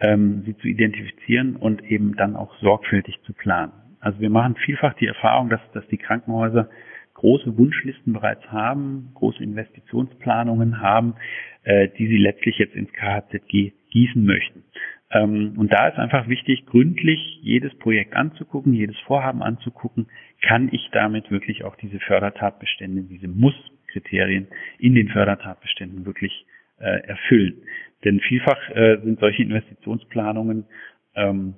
ähm, 0.00 0.42
sie 0.44 0.56
zu 0.58 0.68
identifizieren 0.68 1.56
und 1.56 1.82
eben 1.84 2.16
dann 2.16 2.36
auch 2.36 2.54
sorgfältig 2.60 3.20
zu 3.22 3.32
planen. 3.32 3.72
Also 4.00 4.20
wir 4.20 4.30
machen 4.30 4.56
vielfach 4.56 4.94
die 4.94 5.06
Erfahrung, 5.06 5.50
dass, 5.50 5.60
dass 5.72 5.86
die 5.88 5.98
Krankenhäuser 5.98 6.70
große 7.14 7.56
Wunschlisten 7.58 8.14
bereits 8.14 8.42
haben, 8.50 9.10
große 9.14 9.42
Investitionsplanungen 9.42 10.80
haben, 10.80 11.14
äh, 11.64 11.88
die 11.98 12.06
sie 12.06 12.16
letztlich 12.16 12.56
jetzt 12.58 12.74
ins 12.74 12.90
KHZG 12.92 13.72
gießen 13.90 14.24
möchten. 14.24 14.64
Ähm, 15.12 15.54
und 15.56 15.72
da 15.72 15.88
ist 15.88 15.98
einfach 15.98 16.28
wichtig, 16.28 16.66
gründlich 16.66 17.38
jedes 17.42 17.74
Projekt 17.78 18.14
anzugucken, 18.14 18.72
jedes 18.72 18.98
Vorhaben 19.00 19.42
anzugucken. 19.42 20.08
Kann 20.42 20.68
ich 20.72 20.88
damit 20.92 21.30
wirklich 21.30 21.64
auch 21.64 21.76
diese 21.76 21.98
Fördertatbestände, 22.00 23.02
diese 23.02 23.28
Muss-Kriterien 23.28 24.48
in 24.78 24.94
den 24.94 25.08
Fördertatbeständen 25.08 26.06
wirklich 26.06 26.46
äh, 26.78 27.00
erfüllen? 27.08 27.62
Denn 28.04 28.20
vielfach 28.20 28.70
äh, 28.70 28.98
sind 29.02 29.18
solche 29.20 29.42
Investitionsplanungen 29.42 30.66
ähm, 31.14 31.54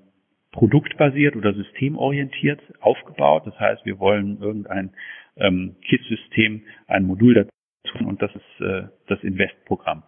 produktbasiert 0.50 1.36
oder 1.36 1.54
systemorientiert 1.54 2.60
aufgebaut. 2.80 3.46
Das 3.46 3.58
heißt, 3.58 3.84
wir 3.84 3.98
wollen 3.98 4.40
irgendein 4.40 4.90
ähm, 5.36 5.76
KISS-System, 5.82 6.62
ein 6.86 7.04
Modul 7.04 7.34
dazu 7.34 8.04
und 8.06 8.20
das 8.22 8.30
ist 8.34 8.60
äh, 8.60 8.88
das 9.08 9.22
Invest-Programm. 9.22 10.02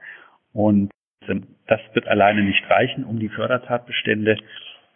Und 0.53 0.91
das 1.67 1.81
wird 1.93 2.07
alleine 2.07 2.43
nicht 2.43 2.69
reichen, 2.69 3.05
um 3.05 3.19
die 3.19 3.29
Fördertatbestände 3.29 4.37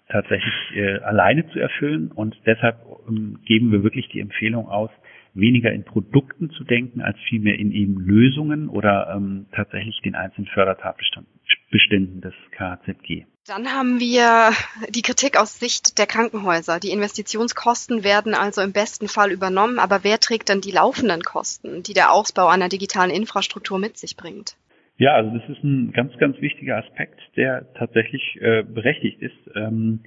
tatsächlich 0.09 0.55
äh, 0.75 0.99
alleine 1.01 1.49
zu 1.51 1.59
erfüllen 1.59 2.11
und 2.12 2.37
deshalb 2.47 2.79
ähm, 3.09 3.41
geben 3.45 3.73
wir 3.73 3.83
wirklich 3.83 4.09
die 4.09 4.21
Empfehlung 4.21 4.69
aus, 4.69 4.91
weniger 5.35 5.73
in 5.73 5.85
Produkten 5.85 6.51
zu 6.51 6.64
denken, 6.64 7.03
als 7.03 7.19
vielmehr 7.29 7.59
in 7.59 7.73
eben 7.73 7.99
Lösungen 8.01 8.69
oder 8.69 9.12
ähm, 9.14 9.47
tatsächlich 9.53 10.01
den 10.03 10.14
einzelnen 10.14 10.49
Fördertatbeständen 10.49 12.21
des 12.21 12.35
KZG. 12.53 13.27
Dann 13.47 13.69
haben 13.69 13.99
wir 13.99 14.51
die 14.91 15.03
Kritik 15.03 15.38
aus 15.38 15.59
Sicht 15.59 15.99
der 15.99 16.07
Krankenhäuser. 16.07 16.81
Die 16.81 16.91
Investitionskosten 16.91 18.05
werden 18.05 18.35
also 18.35 18.61
im 18.61 18.73
besten 18.73 19.09
Fall 19.09 19.31
übernommen, 19.31 19.79
aber 19.79 20.05
wer 20.05 20.21
trägt 20.21 20.51
dann 20.51 20.61
die 20.61 20.71
laufenden 20.71 21.23
Kosten, 21.23 21.83
die 21.83 21.95
der 21.95 22.12
Ausbau 22.12 22.49
einer 22.49 22.69
digitalen 22.69 23.11
Infrastruktur 23.11 23.79
mit 23.79 23.97
sich 23.97 24.17
bringt? 24.17 24.57
Ja, 24.98 25.14
also 25.14 25.30
das 25.37 25.48
ist 25.48 25.62
ein 25.62 25.92
ganz, 25.92 26.16
ganz 26.18 26.40
wichtiger 26.40 26.76
Aspekt, 26.76 27.20
der 27.37 27.72
tatsächlich 27.74 28.37
äh, 28.40 28.64
berechtigt 28.64 29.22
ist. 29.22 29.50
Ähm, 29.54 30.00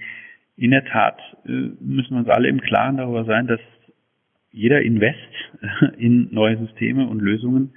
in 0.57 0.71
der 0.71 0.83
Tat 0.83 1.17
äh, 1.45 1.71
müssen 1.79 2.11
wir 2.11 2.19
uns 2.19 2.29
alle 2.29 2.49
im 2.49 2.59
Klaren 2.59 2.97
darüber 2.97 3.23
sein, 3.23 3.47
dass 3.47 3.61
jeder 4.51 4.81
Invest 4.81 5.17
in 5.97 6.27
neue 6.31 6.57
Systeme 6.57 7.07
und 7.07 7.21
Lösungen 7.21 7.73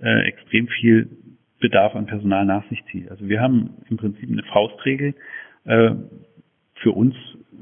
äh, 0.00 0.26
extrem 0.26 0.66
viel 0.66 1.08
Bedarf 1.60 1.94
an 1.94 2.06
Personal 2.06 2.44
nach 2.44 2.68
sich 2.68 2.84
zieht. 2.90 3.10
Also 3.12 3.28
wir 3.28 3.40
haben 3.40 3.70
im 3.88 3.96
Prinzip 3.96 4.28
eine 4.28 4.42
Faustregel 4.42 5.14
äh, 5.66 5.92
für 6.74 6.90
uns 6.90 7.14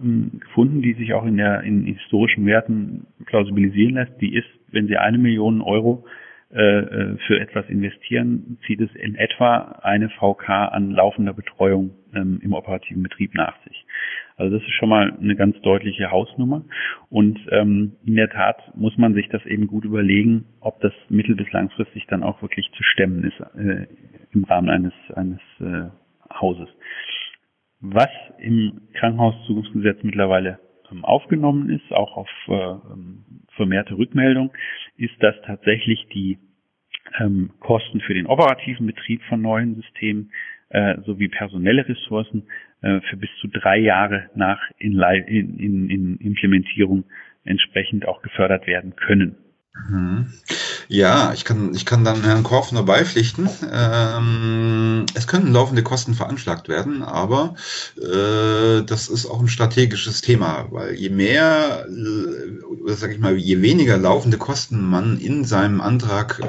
äh, 0.02 0.38
gefunden, 0.38 0.80
die 0.80 0.94
sich 0.94 1.12
auch 1.12 1.26
in 1.26 1.36
der 1.36 1.60
in 1.60 1.84
historischen 1.84 2.46
Werten 2.46 3.06
plausibilisieren 3.26 3.96
lässt. 3.96 4.18
Die 4.22 4.34
ist, 4.34 4.48
wenn 4.72 4.86
Sie 4.86 4.96
eine 4.96 5.18
Million 5.18 5.60
Euro 5.60 6.06
äh, 6.52 6.60
äh 6.60 7.16
für 7.26 7.40
etwas 7.40 7.68
investieren, 7.68 8.58
zieht 8.66 8.80
es 8.80 8.94
in 8.94 9.14
etwa 9.14 9.80
eine 9.82 10.08
VK 10.10 10.48
an 10.48 10.90
laufender 10.90 11.32
Betreuung 11.32 11.90
ähm, 12.14 12.40
im 12.42 12.52
operativen 12.52 13.02
Betrieb 13.02 13.34
nach 13.34 13.54
sich. 13.64 13.84
Also 14.36 14.58
das 14.58 14.66
ist 14.66 14.74
schon 14.74 14.88
mal 14.88 15.12
eine 15.20 15.36
ganz 15.36 15.60
deutliche 15.60 16.10
Hausnummer. 16.10 16.64
Und 17.08 17.38
ähm, 17.50 17.96
in 18.04 18.16
der 18.16 18.30
Tat 18.30 18.56
muss 18.74 18.96
man 18.98 19.14
sich 19.14 19.28
das 19.28 19.44
eben 19.46 19.66
gut 19.66 19.84
überlegen, 19.84 20.46
ob 20.60 20.80
das 20.80 20.92
mittel- 21.08 21.36
bis 21.36 21.50
langfristig 21.52 22.06
dann 22.08 22.22
auch 22.22 22.42
wirklich 22.42 22.70
zu 22.72 22.82
stemmen 22.82 23.24
ist 23.24 23.40
äh, 23.56 23.86
im 24.32 24.44
Rahmen 24.44 24.70
eines, 24.70 24.92
eines 25.14 25.40
äh, 25.60 25.88
Hauses. 26.32 26.68
Was 27.80 28.10
im 28.38 28.80
Krankenhauszugangsgesetz 28.94 30.02
mittlerweile 30.02 30.58
aufgenommen 31.02 31.70
ist, 31.70 31.92
auch 31.92 32.16
auf 32.16 32.28
äh, 32.48 32.52
ähm, 32.52 33.24
vermehrte 33.56 33.96
Rückmeldung, 33.96 34.52
ist, 34.96 35.14
dass 35.20 35.34
tatsächlich 35.46 36.06
die 36.12 36.38
ähm, 37.18 37.50
Kosten 37.60 38.00
für 38.00 38.14
den 38.14 38.26
operativen 38.26 38.86
Betrieb 38.86 39.22
von 39.28 39.42
neuen 39.42 39.76
Systemen 39.76 40.32
äh, 40.68 41.00
sowie 41.02 41.28
personelle 41.28 41.88
Ressourcen 41.88 42.48
äh, 42.82 43.00
für 43.02 43.16
bis 43.16 43.30
zu 43.40 43.46
drei 43.48 43.78
Jahre 43.78 44.28
nach 44.34 44.58
Implementierung 44.78 47.04
entsprechend 47.44 48.06
auch 48.06 48.20
gefördert 48.22 48.66
werden 48.66 48.96
können. 48.96 49.36
Mhm. 49.88 50.32
Ja, 50.88 51.32
ich 51.32 51.44
kann, 51.44 51.74
ich 51.74 51.86
kann 51.86 52.04
dann 52.04 52.22
Herrn 52.22 52.42
Korf 52.42 52.72
nur 52.72 52.84
beipflichten. 52.84 53.48
Ähm, 53.72 55.06
es 55.14 55.26
können 55.26 55.52
laufende 55.52 55.82
Kosten 55.82 56.14
veranschlagt 56.14 56.68
werden, 56.68 57.02
aber 57.02 57.54
das 58.82 59.08
ist 59.08 59.26
auch 59.26 59.40
ein 59.40 59.48
strategisches 59.48 60.20
Thema, 60.20 60.66
weil 60.70 60.94
je 60.94 61.10
mehr, 61.10 61.86
äh, 61.88 62.92
sag 62.92 63.12
ich 63.12 63.18
mal, 63.18 63.36
je 63.36 63.62
weniger 63.62 63.96
laufende 63.98 64.38
Kosten 64.38 64.82
man 64.82 65.18
in 65.18 65.44
seinem 65.44 65.80
Antrag 65.80 66.40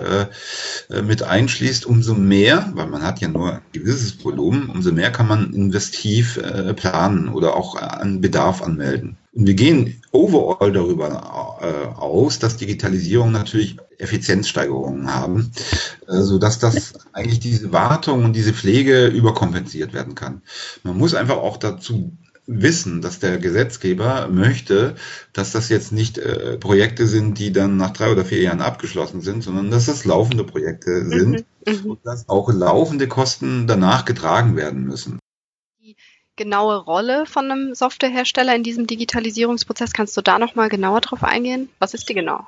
äh, 0.90 1.02
mit 1.02 1.24
einschließt, 1.24 1.86
umso 1.86 2.16
mehr, 2.16 2.72
weil 2.74 2.88
man 2.88 3.04
hat 3.04 3.22
ja 3.22 3.28
nur 3.28 3.54
ein 3.54 3.62
gewisses 3.74 4.24
Volumen, 4.24 4.70
umso 4.70 4.92
mehr 4.92 5.12
kann 5.12 5.28
man 5.28 5.54
investiv 5.54 6.38
äh, 6.38 6.74
planen 6.74 7.30
oder 7.30 7.56
auch 7.56 7.76
an 7.76 8.22
Bedarf 8.22 8.62
anmelden. 8.62 9.18
Und 9.36 9.48
wir 9.48 9.54
gehen 9.54 10.02
overall 10.14 10.72
darüber 10.72 11.60
äh, 11.62 12.00
aus, 12.00 12.40
dass 12.40 12.56
Digitalisierung 12.56 13.34
natürlich 13.34 13.76
Effizienzsteigerungen 13.98 15.14
haben, 15.14 15.52
äh, 16.08 16.22
so 16.22 16.38
dass 16.38 16.58
das 16.58 16.94
eigentlich 17.12 17.42
diese 17.42 17.74
Wartung 17.74 18.24
und 18.24 18.34
diese 18.34 18.54
Pflege 18.54 19.08
überkompensiert 19.08 19.94
werden 19.94 20.16
kann. 20.16 20.42
Man 20.84 20.98
muss 20.98 21.16
einfach 21.16 21.36
auch 21.36 21.58
dazu 21.58 22.18
wissen, 22.48 23.02
dass 23.02 23.20
der 23.20 23.38
Gesetzgeber 23.38 24.30
möchte, 24.30 24.96
dass 25.34 25.52
das 25.52 25.68
jetzt 25.68 25.92
nicht 25.92 26.18
äh, 26.18 26.58
Projekte 26.58 27.06
sind, 27.06 27.38
die 27.38 27.52
dann 27.52 27.76
nach 27.76 27.92
drei 27.92 28.14
oder 28.14 28.24
vier 28.24 28.42
Jahren 28.42 28.62
abgeschlossen 28.62 29.20
sind, 29.20 29.44
sondern 29.44 29.70
dass 29.70 29.88
das 29.88 30.06
laufende 30.06 30.46
Projekte 30.46 30.92
mhm. 30.92 31.10
sind 31.10 31.46
mhm. 31.68 31.92
und 31.92 32.00
dass 32.06 32.30
auch 32.30 32.54
laufende 32.54 33.10
Kosten 33.10 33.68
danach 33.68 34.06
getragen 34.06 34.56
werden 34.56 34.86
müssen 34.86 35.20
genaue 36.36 36.78
Rolle 36.78 37.26
von 37.26 37.50
einem 37.50 37.76
Softwarehersteller 37.76 38.56
in 38.56 38.64
diesem 38.64 38.88
Digitalisierungsprozess? 38.88 39.94
Kannst 39.94 40.16
du 40.18 40.22
da 40.22 40.40
nochmal 40.40 40.70
genauer 40.70 41.02
drauf 41.02 41.24
eingehen? 41.24 41.70
Was 41.80 41.94
ist 41.94 42.10
die 42.10 42.14
genau? 42.14 42.46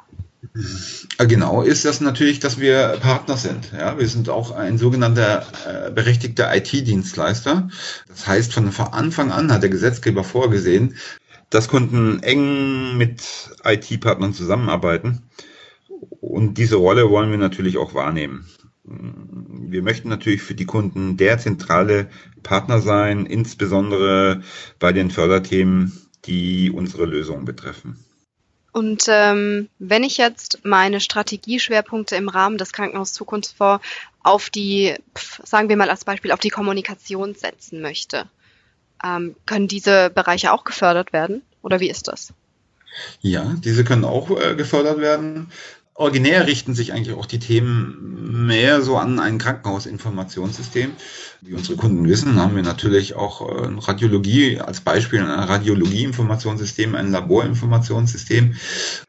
Äh, 1.17 1.27
genau 1.27 1.61
ist 1.61 1.85
das 1.85 2.01
natürlich, 2.01 2.39
dass 2.39 2.59
wir 2.59 2.97
Partner 3.01 3.37
sind. 3.37 3.71
Ja, 3.71 3.97
wir 3.97 4.07
sind 4.07 4.29
auch 4.29 4.51
ein 4.51 4.77
sogenannter 4.77 5.45
äh, 5.65 5.91
berechtigter 5.91 6.55
IT-Dienstleister. 6.55 7.69
Das 8.07 8.27
heißt, 8.27 8.53
von 8.53 8.69
Anfang 8.69 9.31
an 9.31 9.51
hat 9.51 9.63
der 9.63 9.69
Gesetzgeber 9.69 10.23
vorgesehen, 10.23 10.95
dass 11.49 11.67
Kunden 11.67 12.21
eng 12.23 12.97
mit 12.97 13.21
IT-Partnern 13.63 14.33
zusammenarbeiten. 14.33 15.23
Und 16.21 16.57
diese 16.57 16.75
Rolle 16.75 17.09
wollen 17.09 17.31
wir 17.31 17.37
natürlich 17.37 17.77
auch 17.77 17.93
wahrnehmen. 17.93 18.47
Wir 18.87 19.83
möchten 19.83 20.09
natürlich 20.09 20.41
für 20.41 20.55
die 20.55 20.65
Kunden 20.65 21.17
der 21.17 21.37
zentrale 21.39 22.09
Partner 22.41 22.79
sein, 22.79 23.25
insbesondere 23.25 24.41
bei 24.79 24.93
den 24.93 25.11
Förderthemen, 25.11 26.07
die 26.25 26.71
unsere 26.71 27.05
Lösung 27.05 27.45
betreffen. 27.45 28.03
Und 28.71 29.05
ähm, 29.07 29.69
wenn 29.79 30.03
ich 30.03 30.17
jetzt 30.17 30.59
meine 30.63 30.99
Strategieschwerpunkte 30.99 32.15
im 32.15 32.29
Rahmen 32.29 32.57
des 32.57 32.73
Krankenhaus 32.73 33.11
Zukunftsfonds 33.11 33.83
auf 34.21 34.49
die, 34.49 34.93
sagen 35.43 35.67
wir 35.67 35.77
mal 35.77 35.89
als 35.89 36.05
Beispiel, 36.05 36.31
auf 36.31 36.39
die 36.39 36.49
Kommunikation 36.49 37.33
setzen 37.33 37.81
möchte, 37.81 38.25
ähm, 39.03 39.35
können 39.45 39.67
diese 39.67 40.09
Bereiche 40.09 40.51
auch 40.51 40.63
gefördert 40.63 41.11
werden? 41.11 41.41
Oder 41.61 41.79
wie 41.79 41.89
ist 41.89 42.07
das? 42.07 42.33
Ja, 43.21 43.55
diese 43.63 43.83
können 43.83 44.05
auch 44.05 44.29
äh, 44.39 44.55
gefördert 44.55 44.99
werden. 44.99 45.51
Originär 45.97 46.45
richten 46.45 46.75
sich 46.75 46.93
eigentlich 46.93 47.17
auch 47.17 47.25
die 47.25 47.39
Themen 47.39 48.45
mehr 48.45 48.83
so 48.83 48.97
an 48.97 49.19
ein 49.19 49.39
Krankenhausinformationssystem. 49.39 50.91
Wie 51.41 51.55
unsere 51.55 51.75
Kunden 51.75 52.07
wissen, 52.07 52.39
haben 52.39 52.55
wir 52.55 52.61
natürlich 52.61 53.15
auch 53.15 53.41
äh, 53.41 53.67
Radiologie 53.79 54.59
als 54.59 54.81
Beispiel, 54.81 55.21
ein 55.21 55.27
Radiologieinformationssystem, 55.27 56.93
ein 56.93 57.11
Laborinformationssystem. 57.11 58.55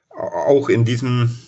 Auch 0.09 0.70
in 0.70 0.87
diesem, 0.87 1.38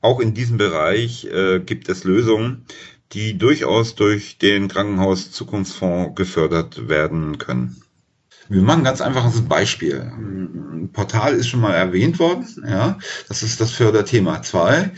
auch 0.00 0.18
in 0.18 0.34
diesem 0.34 0.58
Bereich 0.58 1.26
äh, 1.26 1.60
gibt 1.60 1.88
es 1.88 2.02
Lösungen, 2.02 2.66
die 3.12 3.38
durchaus 3.38 3.94
durch 3.94 4.36
den 4.38 4.66
Krankenhaus 4.66 5.30
Zukunftsfonds 5.30 6.16
gefördert 6.16 6.88
werden 6.88 7.38
können. 7.38 7.80
Wir 8.48 8.62
machen 8.62 8.84
ganz 8.84 9.00
einfaches 9.00 9.42
Beispiel. 9.42 10.00
Ein 10.00 10.90
Portal 10.92 11.34
ist 11.34 11.48
schon 11.48 11.60
mal 11.60 11.74
erwähnt 11.74 12.18
worden. 12.18 12.46
Ja, 12.66 12.98
das 13.28 13.42
ist 13.42 13.60
das 13.60 13.72
Förderthema 13.72 14.42
2. 14.42 14.92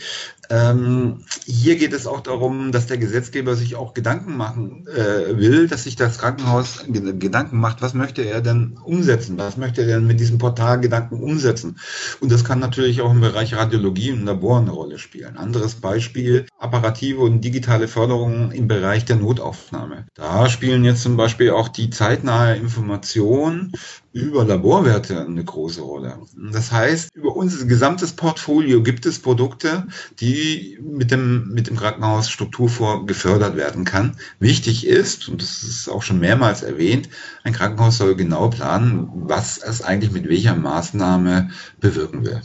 Ähm, 0.51 1.25
hier 1.45 1.77
geht 1.77 1.93
es 1.93 2.07
auch 2.07 2.21
darum, 2.21 2.73
dass 2.73 2.87
der 2.87 2.97
Gesetzgeber 2.97 3.55
sich 3.55 3.77
auch 3.77 3.93
Gedanken 3.93 4.37
machen 4.37 4.87
äh, 4.87 5.37
will, 5.37 5.69
dass 5.69 5.85
sich 5.85 5.97
das 5.97 6.19
Krankenhaus 6.19 6.85
Gedanken 6.89 7.59
macht, 7.59 7.83
was 7.83 7.93
möchte 7.93 8.23
er 8.23 8.41
denn 8.41 8.79
umsetzen, 8.83 9.37
was 9.37 9.59
möchte 9.59 9.83
er 9.83 9.99
denn 9.99 10.07
mit 10.07 10.21
diesem 10.21 10.39
Portal 10.39 10.81
Gedanken 10.81 11.23
umsetzen. 11.23 11.79
Und 12.21 12.33
das 12.33 12.45
kann 12.45 12.61
natürlich 12.61 13.03
auch 13.03 13.13
im 13.13 13.21
Bereich 13.21 13.55
Radiologie 13.55 14.13
und 14.13 14.25
Labor 14.25 14.61
eine 14.61 14.71
Rolle 14.71 14.99
spielen. 14.99 15.37
Anderes 15.37 15.75
Beispiel, 15.75 16.47
apparative 16.69 17.21
und 17.21 17.41
digitale 17.41 17.89
Förderung 17.89 18.53
im 18.53 18.69
Bereich 18.69 19.07
der 19.07 19.17
Notaufnahme. 19.17 20.07
Da 20.15 20.51
spielen 20.51 20.85
jetzt 20.85 21.03
zum 21.03 21.17
Beispiel 21.17 21.51
auch 21.51 21.69
die 21.69 21.89
zeitnahe 21.89 22.57
Information 22.57 23.73
über 24.13 24.45
Laborwerte 24.45 25.25
eine 25.25 25.45
große 25.45 25.81
Rolle. 25.81 26.19
Das 26.53 26.73
heißt, 26.73 27.11
über 27.15 27.35
unser 27.37 27.65
gesamtes 27.67 28.13
Portfolio 28.13 28.83
gibt 28.83 29.07
es 29.07 29.19
Produkte, 29.19 29.87
die 30.21 30.79
mit 30.83 31.11
dem, 31.11 31.49
mit 31.49 31.69
dem 31.69 31.77
Krankenhaus 31.77 32.29
Strukturfonds 32.29 33.07
gefördert 33.07 33.57
werden 33.57 33.85
kann. 33.85 34.17
Wichtig 34.41 34.87
ist, 34.87 35.29
und 35.29 35.41
das 35.41 35.63
ist 35.63 35.89
auch 35.89 36.03
schon 36.03 36.19
mehrmals 36.19 36.63
erwähnt, 36.63 37.09
ein 37.45 37.53
Krankenhaus 37.53 37.99
soll 37.99 38.15
genau 38.15 38.49
planen, 38.49 39.09
was 39.15 39.59
es 39.59 39.83
eigentlich 39.83 40.13
mit 40.13 40.29
welcher 40.29 40.55
Maßnahme 40.55 41.51
bewirken 41.81 42.25
will. 42.25 42.43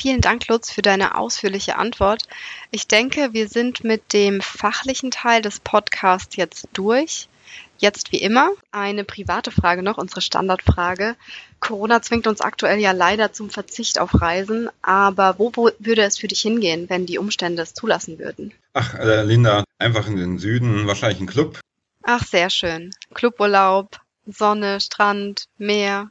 Vielen 0.00 0.22
Dank, 0.22 0.48
Lutz, 0.48 0.70
für 0.70 0.80
deine 0.80 1.14
ausführliche 1.14 1.76
Antwort. 1.76 2.22
Ich 2.70 2.86
denke, 2.86 3.34
wir 3.34 3.48
sind 3.48 3.84
mit 3.84 4.14
dem 4.14 4.40
fachlichen 4.40 5.10
Teil 5.10 5.42
des 5.42 5.60
Podcasts 5.60 6.36
jetzt 6.36 6.68
durch. 6.72 7.28
Jetzt 7.76 8.10
wie 8.10 8.22
immer 8.22 8.48
eine 8.72 9.04
private 9.04 9.50
Frage 9.50 9.82
noch, 9.82 9.98
unsere 9.98 10.22
Standardfrage. 10.22 11.16
Corona 11.60 12.00
zwingt 12.00 12.26
uns 12.26 12.40
aktuell 12.40 12.78
ja 12.78 12.92
leider 12.92 13.34
zum 13.34 13.50
Verzicht 13.50 13.98
auf 13.98 14.22
Reisen, 14.22 14.70
aber 14.80 15.34
wo, 15.38 15.52
wo 15.54 15.70
würde 15.78 16.02
es 16.02 16.18
für 16.18 16.28
dich 16.28 16.40
hingehen, 16.40 16.88
wenn 16.88 17.04
die 17.04 17.18
Umstände 17.18 17.60
es 17.60 17.74
zulassen 17.74 18.18
würden? 18.18 18.54
Ach, 18.72 18.94
äh, 18.94 19.22
Linda, 19.22 19.64
einfach 19.78 20.06
in 20.06 20.16
den 20.16 20.38
Süden, 20.38 20.86
wahrscheinlich 20.86 21.20
ein 21.20 21.26
Club. 21.26 21.60
Ach, 22.04 22.24
sehr 22.24 22.48
schön. 22.48 22.90
Cluburlaub, 23.12 23.98
Sonne, 24.26 24.80
Strand, 24.80 25.44
Meer. 25.58 26.10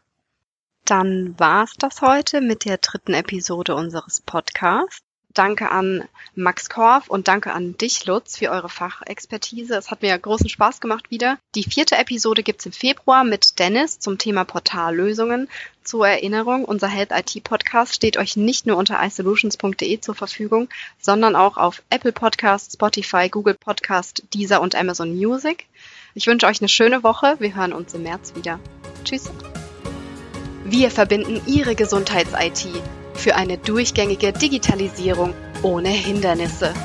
Dann 0.90 1.36
war's 1.38 1.74
das 1.78 2.02
heute 2.02 2.42
mit 2.42 2.66
der 2.66 2.78
dritten 2.78 3.14
Episode 3.14 3.76
unseres 3.76 4.22
Podcasts. 4.22 5.04
Danke 5.36 5.70
an 5.70 6.04
Max 6.34 6.68
Korf 6.68 7.08
und 7.10 7.28
danke 7.28 7.54
an 7.54 7.78
dich, 7.78 8.08
Lutz, 8.08 8.38
für 8.38 8.50
eure 8.50 8.70
Fachexpertise. 8.70 9.76
Es 9.76 9.92
hat 9.92 10.02
mir 10.02 10.18
großen 10.18 10.50
Spaß 10.50 10.82
gemacht 10.82 11.12
wieder. 11.12 11.38
Die 11.54 11.62
vierte 11.62 11.96
Episode 11.96 12.42
gibt's 12.42 12.66
im 12.66 12.72
Februar 12.72 13.24
mit 13.24 13.60
Dennis 13.60 14.00
zum 14.00 14.18
Thema 14.18 14.46
Portallösungen. 14.46 15.48
Zur 15.84 16.08
Erinnerung, 16.08 16.66
unser 16.66 16.88
Health 16.88 17.12
IT 17.12 17.44
Podcast 17.44 17.94
steht 17.94 18.18
euch 18.18 18.36
nicht 18.36 18.66
nur 18.66 18.78
unter 18.78 18.98
isolutions.de 19.06 20.02
zur 20.02 20.16
Verfügung, 20.16 20.70
sondern 21.00 21.36
auch 21.36 21.58
auf 21.58 21.84
Apple 21.92 22.14
Podcast, 22.14 22.74
Spotify, 22.74 23.30
Google 23.30 23.54
Podcast, 23.54 24.24
Deezer 24.34 24.60
und 24.60 24.74
Amazon 24.74 25.16
Music. 25.16 25.68
Ich 26.16 26.26
wünsche 26.26 26.48
euch 26.48 26.62
eine 26.62 26.70
schöne 26.70 27.04
Woche. 27.04 27.36
Wir 27.38 27.54
hören 27.54 27.74
uns 27.74 27.94
im 27.94 28.02
März 28.02 28.34
wieder. 28.34 28.60
Tschüss. 29.04 29.30
Wir 30.72 30.92
verbinden 30.92 31.42
Ihre 31.48 31.74
Gesundheits-IT 31.74 32.68
für 33.16 33.36
eine 33.36 33.58
durchgängige 33.58 34.32
Digitalisierung 34.32 35.34
ohne 35.64 35.90
Hindernisse. 35.90 36.76